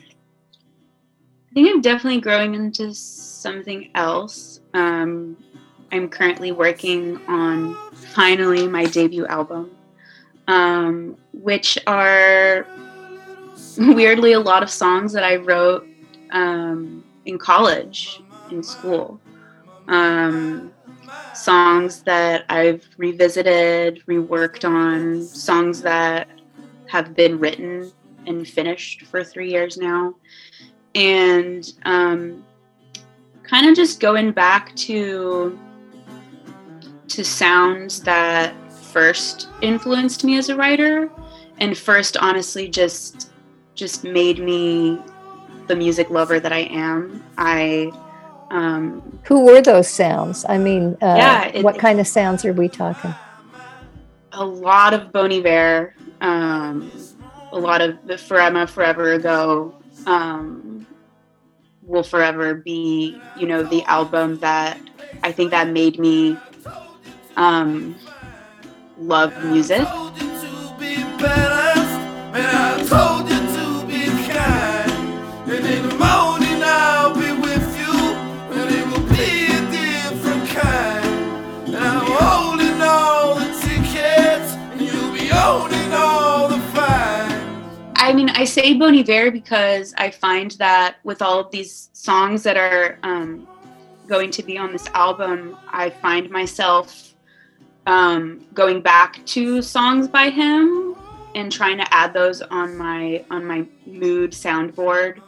[1.52, 4.60] I think I'm definitely growing into something else.
[4.74, 5.38] Um,
[5.92, 9.72] I'm currently working on finally my debut album,
[10.48, 12.66] um, which are
[13.78, 15.88] weirdly a lot of songs that I wrote
[16.32, 19.20] um, in college, in school.
[19.88, 20.72] Um,
[21.34, 26.28] songs that I've revisited, reworked on, songs that
[26.88, 27.92] have been written
[28.28, 30.14] and finished for three years now
[30.96, 32.44] and um,
[33.44, 35.58] kind of just going back to
[37.08, 38.54] to sounds that
[38.92, 41.10] first influenced me as a writer
[41.60, 43.32] and first honestly just
[43.76, 45.00] just made me
[45.68, 47.92] the music lover that i am i
[48.52, 50.44] um, Who were those sounds?
[50.50, 53.14] I mean, uh, Yeah, it- what kind of sounds are we talking?
[54.34, 56.92] a lot of Bon Iver, um,
[57.52, 59.76] a lot of the For Emma, Forever Ago
[60.08, 60.88] um,
[61.86, 64.80] will forever be, you know, the album that
[65.24, 66.38] I think that made me
[67.38, 67.96] um,
[69.00, 69.88] love music.
[88.02, 92.42] I mean, I say Bon Iver because I find that with all of these songs
[92.42, 93.48] that are um,
[94.08, 97.09] going to be on this album, I find myself
[97.86, 100.96] um, going back to songs by him
[101.36, 105.22] and trying to add those on my on my mood soundboard.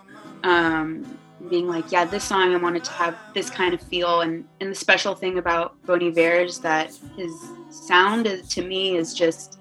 [0.43, 1.17] Um,
[1.49, 4.71] being like, yeah, this song I wanted to have this kind of feel, and and
[4.71, 7.33] the special thing about Bon Iver is that his
[7.69, 9.59] sound is to me is just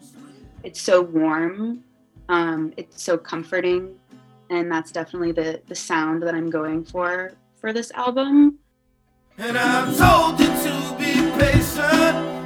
[0.62, 1.84] it's so warm.
[2.28, 3.96] Um, it's so comforting.
[4.50, 8.58] And that's definitely the the sound that i'm going for for this album.
[9.38, 12.39] And I'm told you to be patient,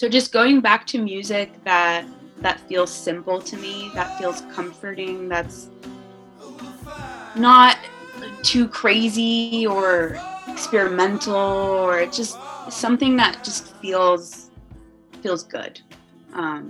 [0.00, 2.06] so just going back to music that
[2.40, 5.68] that feels simple to me that feels comforting that's
[7.36, 7.78] not
[8.42, 10.18] too crazy or
[10.48, 12.38] experimental or just
[12.68, 14.50] something that just feels
[15.22, 15.80] feels good
[16.32, 16.68] um,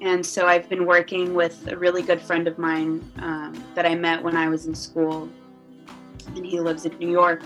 [0.00, 3.94] and so i've been working with a really good friend of mine um, that i
[3.94, 5.28] met when i was in school
[6.34, 7.42] and he lives in new york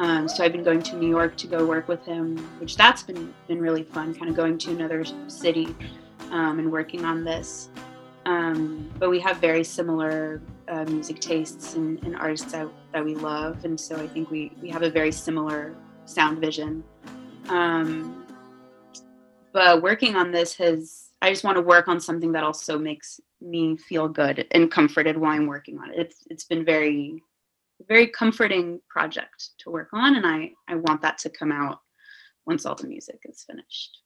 [0.00, 3.02] um, so I've been going to New York to go work with him, which that's
[3.02, 4.14] been been really fun.
[4.14, 5.76] Kind of going to another city
[6.30, 7.68] um, and working on this.
[8.26, 13.14] Um, but we have very similar uh, music tastes and, and artists that, that we
[13.14, 15.74] love, and so I think we we have a very similar
[16.04, 16.84] sound vision.
[17.48, 18.26] Um,
[19.52, 23.20] but working on this has I just want to work on something that also makes
[23.40, 25.98] me feel good and comforted while I'm working on it.
[25.98, 27.22] It's it's been very
[27.88, 31.80] very comforting project to work on and I I want that to come out
[32.46, 33.98] once all the music is finished.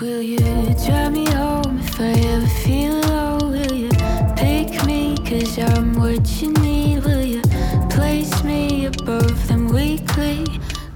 [0.00, 0.38] Will you
[0.86, 3.38] drive me home if I ever feel low?
[3.50, 3.90] Will you
[4.36, 7.02] pick me cause I'm what you need?
[7.02, 7.42] Will you
[7.90, 10.46] place me above them weekly?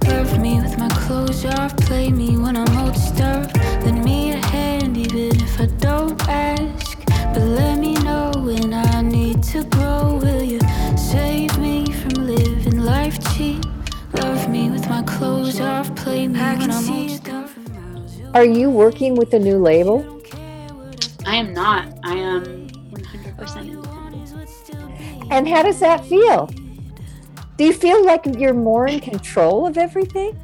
[0.07, 3.53] Love me with my clothes off, play me when I'm old stuff.
[3.83, 6.97] Lend me a hand even if I don't ask.
[7.33, 10.17] But let me know when I need to grow.
[10.23, 10.61] Will you
[10.95, 13.65] save me from living life cheap?
[14.13, 17.12] Love me with my clothes off, play me when I'm old stuff.
[18.33, 20.21] Are you working with a new label?
[21.25, 21.87] I am not.
[22.03, 25.31] I am 100% independent.
[25.31, 26.47] And how does that feel?
[27.57, 30.39] Do you feel like you're more in control of everything?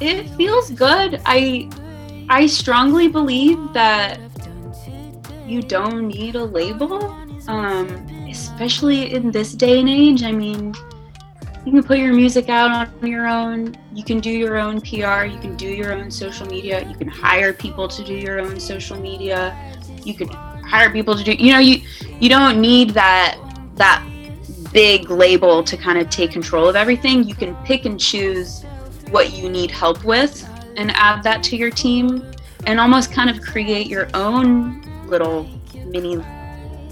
[0.00, 1.20] It feels good.
[1.26, 1.70] I
[2.28, 4.18] I strongly believe that
[5.46, 7.04] you don't need a label,
[7.46, 7.86] um,
[8.28, 10.24] especially in this day and age.
[10.24, 10.74] I mean,
[11.68, 13.76] you can put your music out on your own.
[13.92, 15.24] You can do your own PR.
[15.24, 16.88] You can do your own social media.
[16.88, 19.54] You can hire people to do your own social media.
[20.02, 21.32] You could hire people to do.
[21.32, 21.82] You know, you
[22.20, 23.36] you don't need that
[23.74, 24.02] that
[24.72, 27.22] big label to kind of take control of everything.
[27.24, 28.64] You can pick and choose
[29.10, 32.32] what you need help with and add that to your team
[32.64, 35.46] and almost kind of create your own little
[35.84, 36.16] mini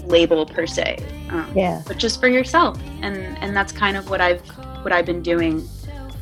[0.05, 0.97] label per se
[1.29, 1.81] um, Yeah.
[1.85, 4.41] but just for yourself and and that's kind of what i've
[4.87, 5.67] what i've been doing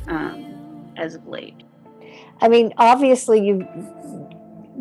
[0.07, 1.61] um, as of late.
[2.41, 3.67] I mean, obviously you've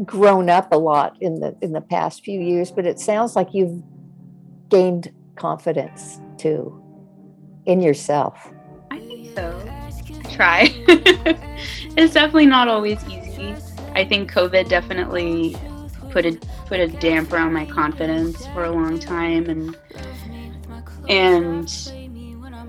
[0.07, 3.53] grown up a lot in the in the past few years, but it sounds like
[3.53, 3.83] you've
[4.71, 6.81] gained confidence too
[7.67, 8.55] in yourself.
[8.91, 9.63] i think so.
[10.31, 10.75] Try.
[11.97, 13.55] It's definitely not always easy.
[13.93, 15.57] I think covid definitely
[16.11, 16.33] put a
[16.67, 19.77] put a damper on my confidence for a long time and
[21.09, 22.04] and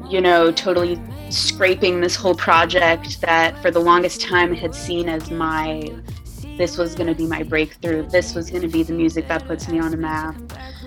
[0.10, 5.32] you know totally scraping this whole project that for the longest time had seen as
[5.32, 5.92] my
[6.58, 8.08] this was going to be my breakthrough.
[8.08, 10.38] This was going to be the music that puts me on a map.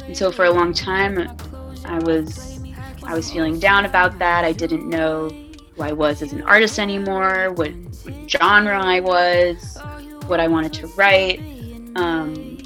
[0.02, 1.36] And so for a long time
[1.84, 2.60] i was
[3.04, 4.44] i was feeling down about that.
[4.44, 7.72] I didn't know who i was as an artist anymore what,
[8.02, 9.78] what genre i was
[10.26, 11.40] what i wanted to write.
[11.96, 12.58] Um,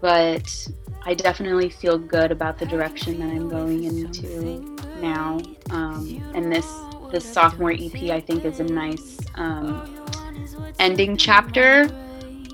[0.00, 0.68] but
[1.04, 5.40] I definitely feel good about the direction that I'm going into now.
[5.70, 6.66] Um, and this
[7.10, 10.06] this sophomore EP, I think, is a nice um,
[10.78, 11.88] ending chapter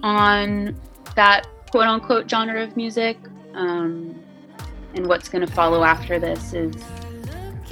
[0.03, 0.77] on
[1.15, 3.19] that quote unquote genre of music.
[3.55, 4.19] Um,
[4.95, 6.75] and what's going to follow after this is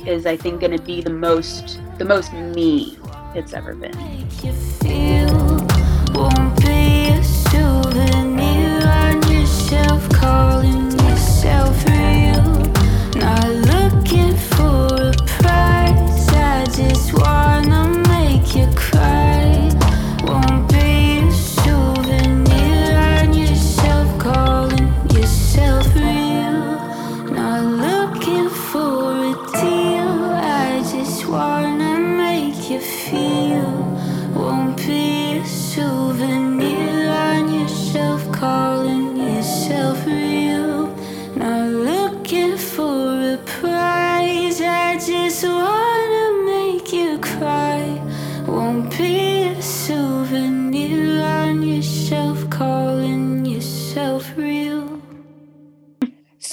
[0.06, 2.98] is I think going to be the most the most me
[3.34, 3.92] it's ever been.
[10.26, 10.75] Calling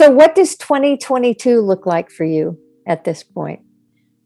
[0.04, 3.62] So what does 2022 look like for you at this point?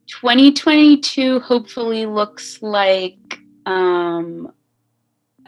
[0.08, 3.38] 2022 hopefully looks like
[3.68, 4.52] um,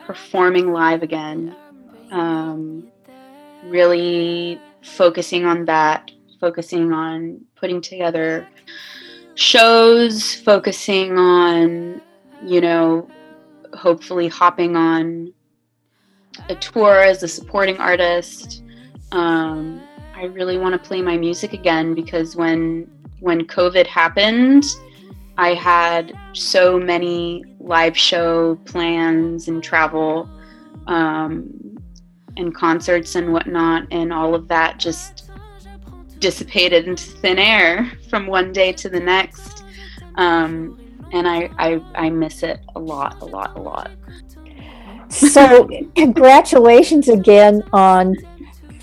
[0.06, 1.56] performing live again.
[2.12, 2.92] Um,
[3.64, 8.48] really focusing on that, focusing on putting together
[9.34, 12.04] shows, focusing on,
[12.46, 13.10] you know,
[13.74, 15.34] hopefully hopping on
[16.50, 18.62] a tour as a supporting artist.
[19.12, 19.82] Um,
[20.20, 22.92] I really want to play my music again because when
[23.22, 24.66] when COVID happened,
[25.38, 30.30] I had so many live show plans and travel
[30.88, 31.78] um,
[32.36, 35.32] and concerts and whatnot, and all of that just
[36.20, 39.64] dissipated into thin air from one day to the next.
[40.16, 40.78] Um,
[41.14, 43.90] and I, I, I miss it a lot, a lot, a lot.
[45.08, 48.16] So congratulations again on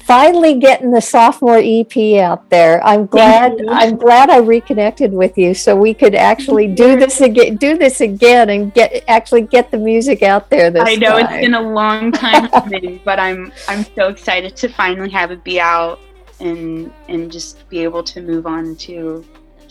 [0.06, 2.84] finally getting the sophomore EP out there.
[2.86, 3.60] I'm glad.
[3.68, 8.00] I'm glad I reconnected with you so we could actually do this again do this
[8.00, 11.24] again and get actually get the music out there this I know time.
[11.24, 15.42] it's been a long time coming, but I'm I'm so excited to finally have it
[15.42, 15.98] be out
[16.38, 19.24] and and just be able to move on to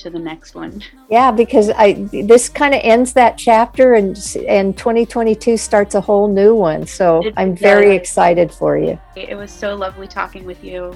[0.05, 0.83] to to the next one.
[1.09, 4.15] Yeah, because I this kind of ends that chapter and
[4.47, 6.85] and 2022 starts a whole new one.
[6.85, 8.01] So It I'm very does.
[8.01, 8.99] excited for you.
[9.15, 10.93] It was so lovely talking with you.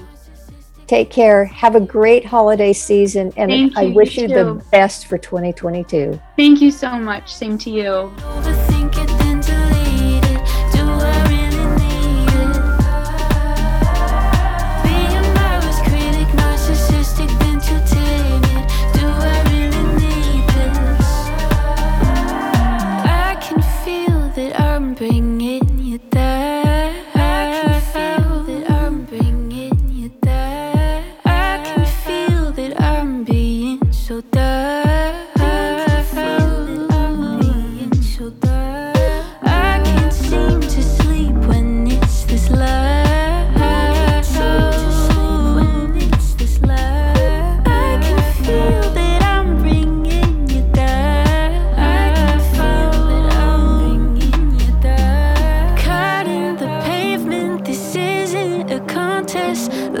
[0.86, 1.44] Take care.
[1.44, 5.18] Have a great holiday season and Thank I you, wish you you the best for
[5.18, 6.20] 2022.
[6.36, 7.32] Thank you so much.
[7.34, 8.79] Same to you.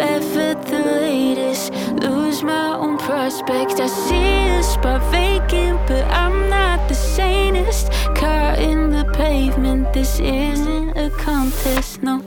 [0.00, 3.78] Left at the latest, lose my own prospect.
[3.80, 7.92] I see a spot vacant, but I'm not the sanest.
[8.16, 12.02] Caught in the pavement, this isn't a contest.
[12.02, 12.22] No,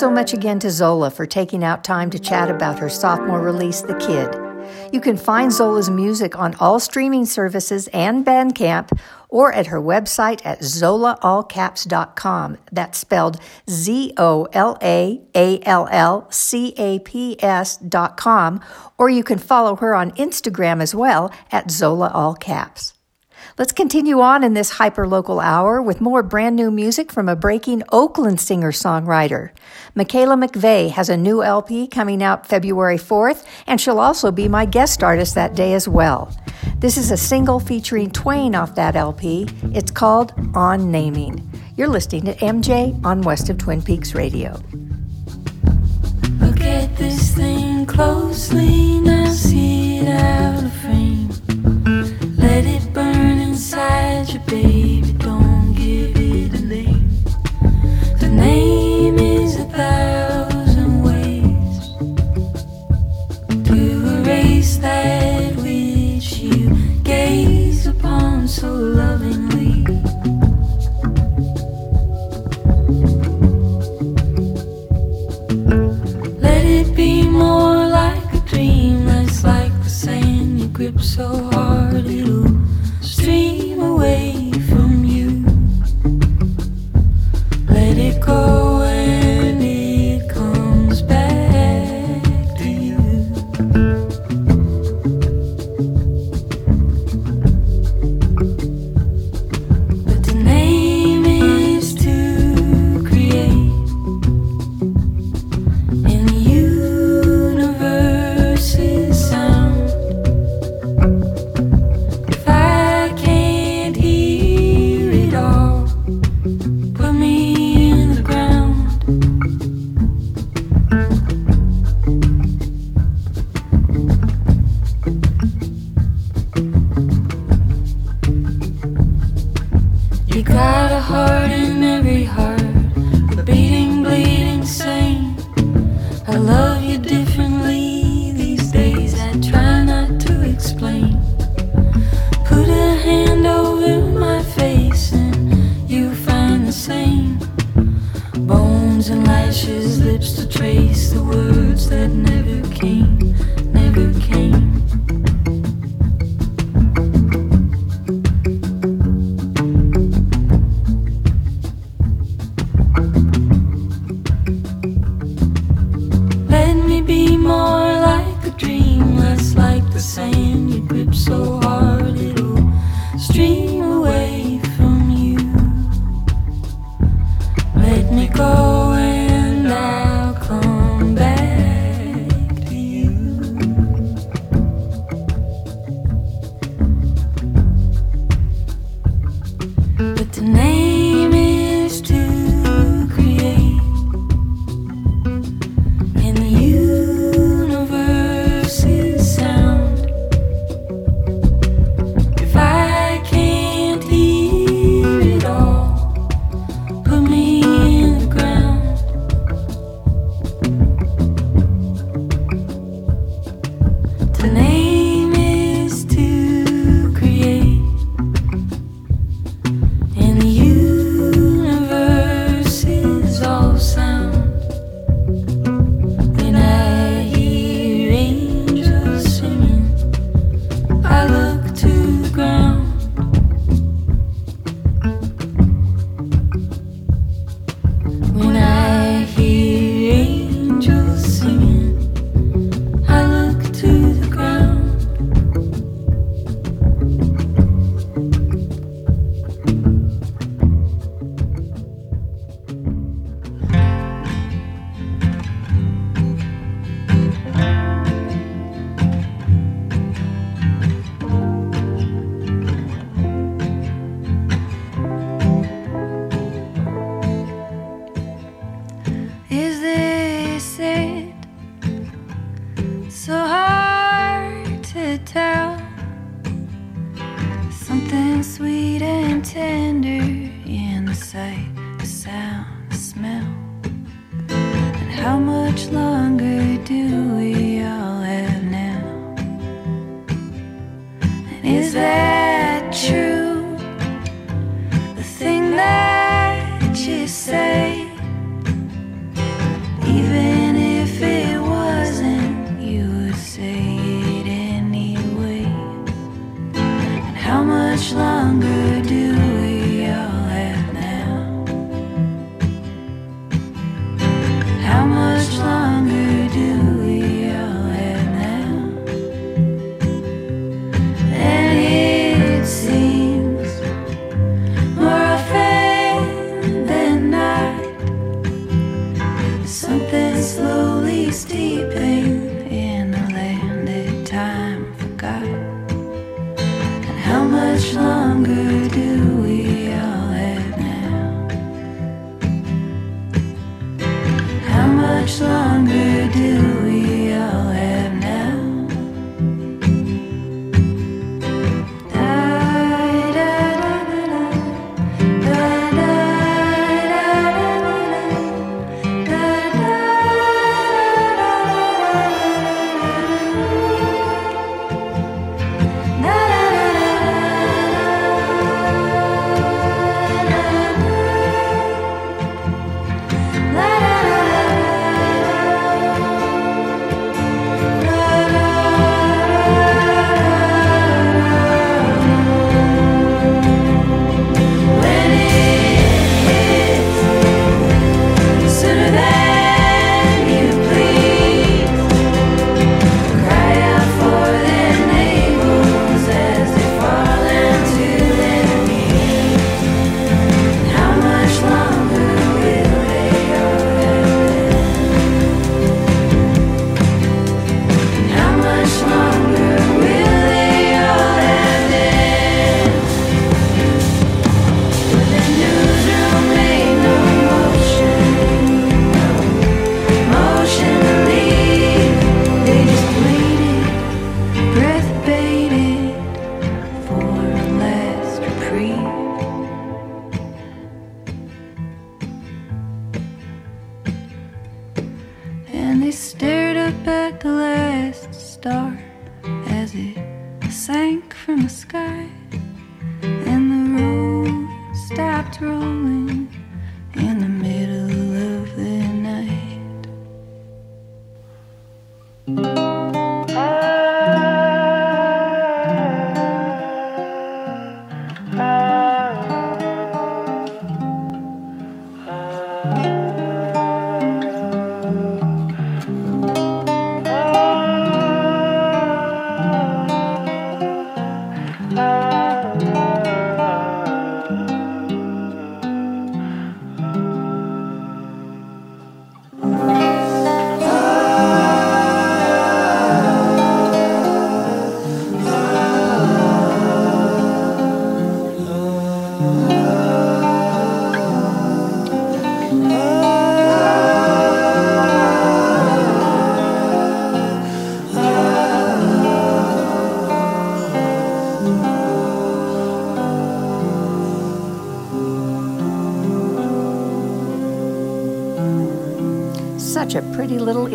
[0.00, 3.82] so much again to Zola for taking out time to chat about her sophomore release,
[3.82, 4.34] The Kid.
[4.94, 8.98] You can find Zola's music on all streaming services and Bandcamp
[9.28, 12.56] or at her website at zolaallcaps.com.
[12.72, 18.62] That's spelled Z O L A A L L C A P S dot com,
[18.96, 22.94] or you can follow her on Instagram as well at Zola All Caps.
[23.60, 27.82] Let's continue on in this hyperlocal hour with more brand new music from a breaking
[27.92, 29.50] Oakland singer songwriter.
[29.94, 34.64] Michaela McVeigh has a new LP coming out February 4th, and she'll also be my
[34.64, 36.34] guest artist that day as well.
[36.78, 39.46] This is a single featuring Twain off that LP.
[39.74, 41.46] It's called On Naming.
[41.76, 44.58] You're listening to MJ on West of Twin Peaks Radio.
[46.40, 50.50] Look at this thing closely, now see it out
[53.72, 55.12] inside you, baby.
[55.18, 57.08] Don't give it a name.
[58.18, 61.78] The name is a thousand ways
[63.68, 63.76] to
[64.16, 66.74] erase that which you
[67.04, 69.84] gaze upon so lovingly.
[76.40, 82.06] Let it be more like a dream, less like the sand you grip so hard
[82.06, 82.59] it'll
[83.30, 85.44] stream away from you.
[87.68, 88.69] Let it go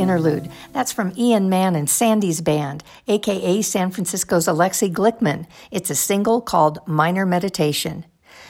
[0.05, 0.51] interlude.
[0.71, 5.47] That's from Ian Mann and Sandy's Band, aka San Francisco's Alexi Glickman.
[5.71, 8.05] It's a single called Minor Meditation.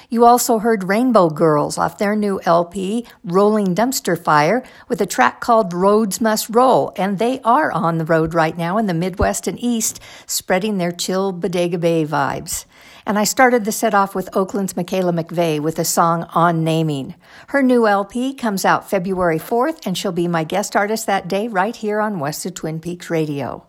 [0.09, 5.39] You also heard Rainbow Girls off their new LP, Rolling Dumpster Fire, with a track
[5.39, 9.47] called Roads Must Roll, and they are on the road right now in the Midwest
[9.47, 12.65] and East, spreading their chill Bodega Bay vibes.
[13.07, 17.13] And I started the set off with Oakland's Michaela McVeigh with the song On Naming.
[17.49, 21.47] Her new LP comes out February 4th, and she'll be my guest artist that day
[21.47, 23.67] right here on West of Twin Peaks Radio.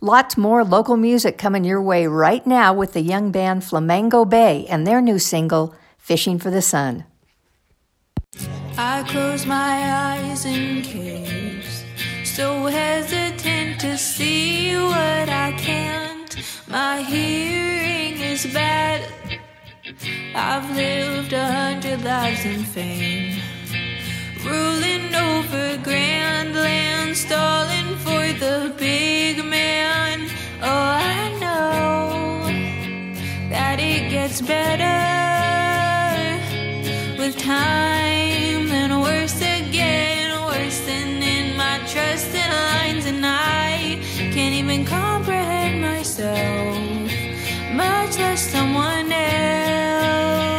[0.00, 4.66] Lots more local music coming your way right now with the young band Flamingo Bay
[4.68, 7.04] and their new single, Fishing for the Sun.
[8.76, 11.84] I close my eyes in caves,
[12.24, 16.13] so hesitant to see what I can't.
[16.74, 19.00] My hearing is bad.
[20.34, 23.40] I've lived a hundred lives in fame.
[24.44, 30.28] Ruling over grand land, stalling for the big man.
[30.62, 32.42] Oh, I know
[33.50, 34.98] that it gets better
[37.16, 43.63] with time and worse again, worse than in my trust and lines and I
[44.64, 46.78] even comprehend myself,
[47.74, 50.53] much less someone else.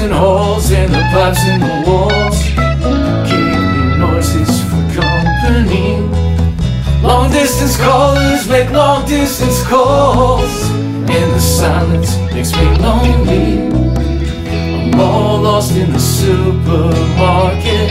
[0.00, 2.38] and holes and the pipes in the walls.
[3.28, 6.00] Gave noises for company.
[7.02, 10.70] Long distance callers make long distance calls.
[11.16, 13.68] And the silence makes me lonely.
[14.92, 17.90] I'm all lost in the supermarket.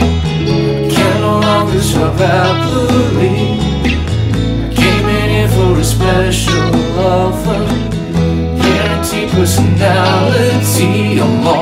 [0.94, 3.58] Can no longer survive happily.
[4.66, 7.62] I came in here for a special offer.
[8.62, 11.20] Guaranteed personality.
[11.20, 11.59] I'm all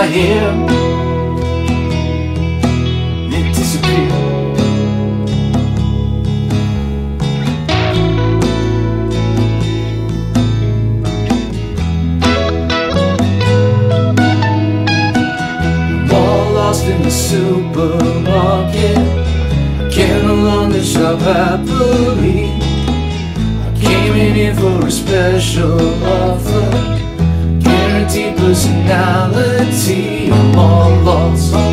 [0.00, 0.54] not here.
[3.36, 4.12] It disappeared.
[16.12, 18.96] All lost in the supermarket.
[19.92, 22.46] Can't no longer shop happily.
[23.66, 26.49] I came in here for a special offer.
[28.90, 30.32] Personality.
[30.32, 31.69] I'm all lost.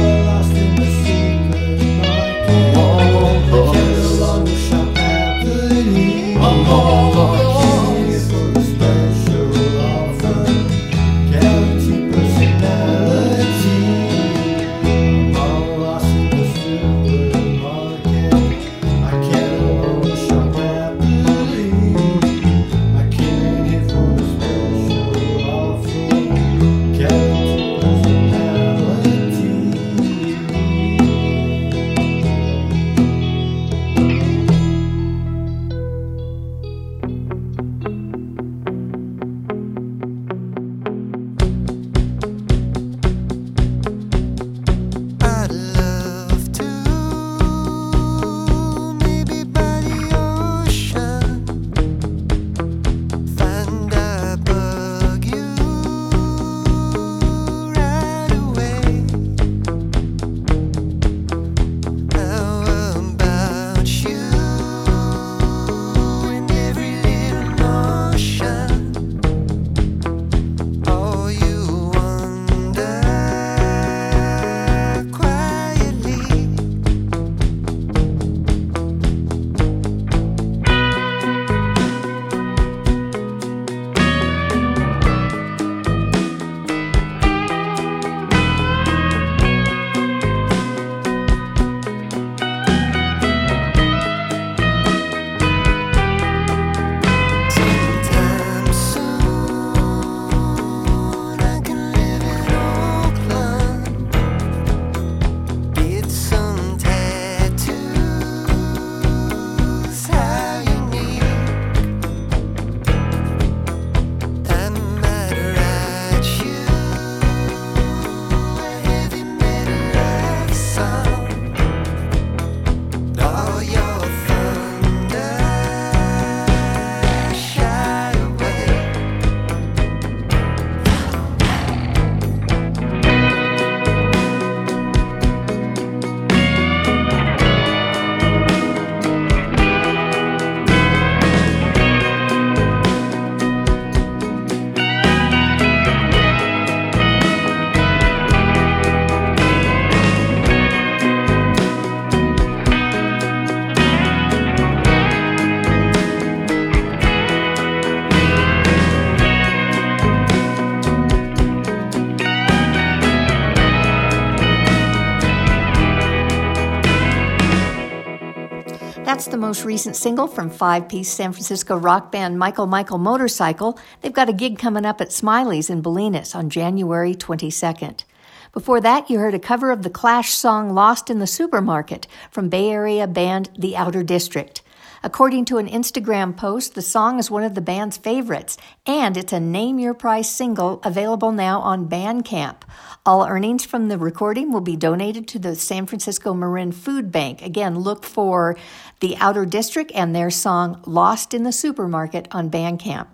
[169.48, 173.80] Most recent single from five piece San Francisco rock band Michael Michael Motorcycle.
[174.02, 178.04] They've got a gig coming up at Smiley's in Bolinas on January 22nd.
[178.52, 182.50] Before that, you heard a cover of the Clash song Lost in the Supermarket from
[182.50, 184.62] Bay Area band The Outer District.
[185.08, 189.32] According to an Instagram post, the song is one of the band's favorites, and it's
[189.32, 192.64] a name your price single available now on Bandcamp.
[193.06, 197.42] All earnings from the recording will be donated to the San Francisco Marin Food Bank.
[197.42, 198.58] Again, look for
[199.00, 203.08] The Outer District and their song Lost in the Supermarket on Bandcamp.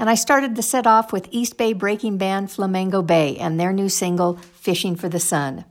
[0.00, 3.72] And I started the set off with East Bay breaking band Flamengo Bay and their
[3.72, 5.64] new single, Fishing for the Sun.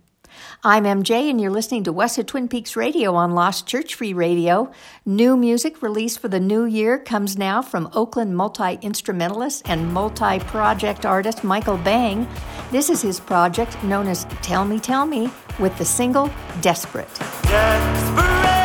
[0.62, 4.12] I'm MJ, and you're listening to West of Twin Peaks Radio on Lost Church Free
[4.12, 4.70] Radio.
[5.06, 10.40] New music released for the new year comes now from Oakland multi instrumentalist and multi
[10.40, 12.28] project artist Michael Bang.
[12.72, 16.30] This is his project known as Tell Me, Tell Me, with the single
[16.60, 17.08] Desperate.
[17.44, 18.59] Desperate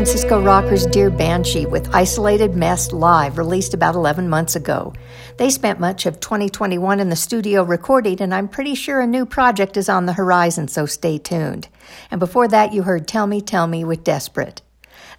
[0.00, 4.94] Francisco rockers Dear Banshee with Isolated Mess Live, released about 11 months ago.
[5.36, 9.26] They spent much of 2021 in the studio recording, and I'm pretty sure a new
[9.26, 11.68] project is on the horizon, so stay tuned.
[12.10, 14.62] And before that, you heard Tell Me, Tell Me with Desperate.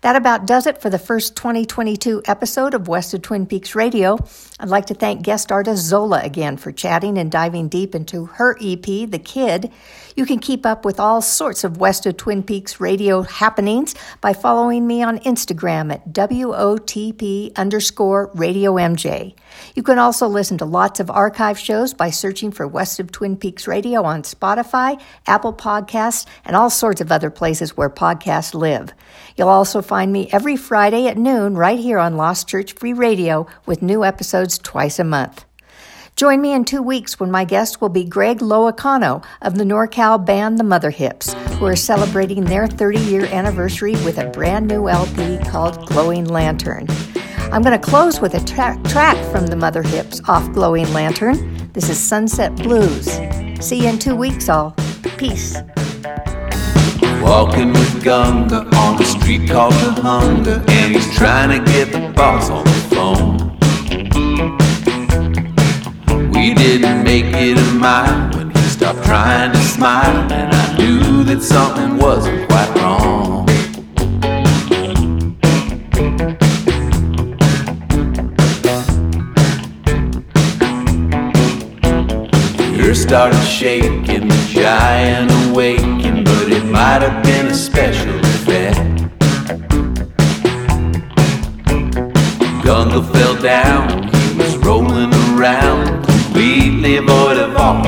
[0.02, 4.18] That about does it for the first 2022 episode of West of Twin Peaks Radio.
[4.62, 8.56] I'd like to thank guest artist Zola again for chatting and diving deep into her
[8.62, 9.72] EP, The Kid.
[10.16, 14.34] You can keep up with all sorts of West of Twin Peaks radio happenings by
[14.34, 19.34] following me on Instagram at WOTP underscore Radio MJ.
[19.74, 23.38] You can also listen to lots of archive shows by searching for West of Twin
[23.38, 28.94] Peaks Radio on Spotify, Apple Podcasts, and all sorts of other places where podcasts live.
[29.36, 33.48] You'll also find me every Friday at noon right here on Lost Church Free Radio
[33.66, 35.45] with new episodes twice a month.
[36.15, 40.23] Join me in two weeks when my guest will be Greg Loiacono of the NorCal
[40.23, 44.88] band The Mother Hips, who are celebrating their 30 year anniversary with a brand new
[44.88, 46.86] LP called Glowing Lantern.
[47.52, 51.69] I'm going to close with a tra- track from The Mother Hips off Glowing Lantern.
[51.73, 53.06] This is Sunset Blues.
[53.60, 54.76] See you in two weeks, all.
[55.18, 55.57] Peace.
[57.22, 62.11] Walking with Gunga on the street called the Hunger, and he's trying to get the
[62.15, 63.51] boss on the phone.
[66.34, 71.26] We didn't make it a mile when he stopped trying to smile, and I knew
[71.26, 73.50] that something wasn't quite wrong.
[82.80, 88.91] Earth started shaking, the giant awakened, but it might have been a special effect.
[92.72, 97.84] Gunga fell down, he was rolling around, completely void of all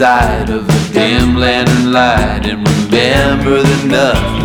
[0.00, 4.39] us inside of the dim lantern light and remember been signed.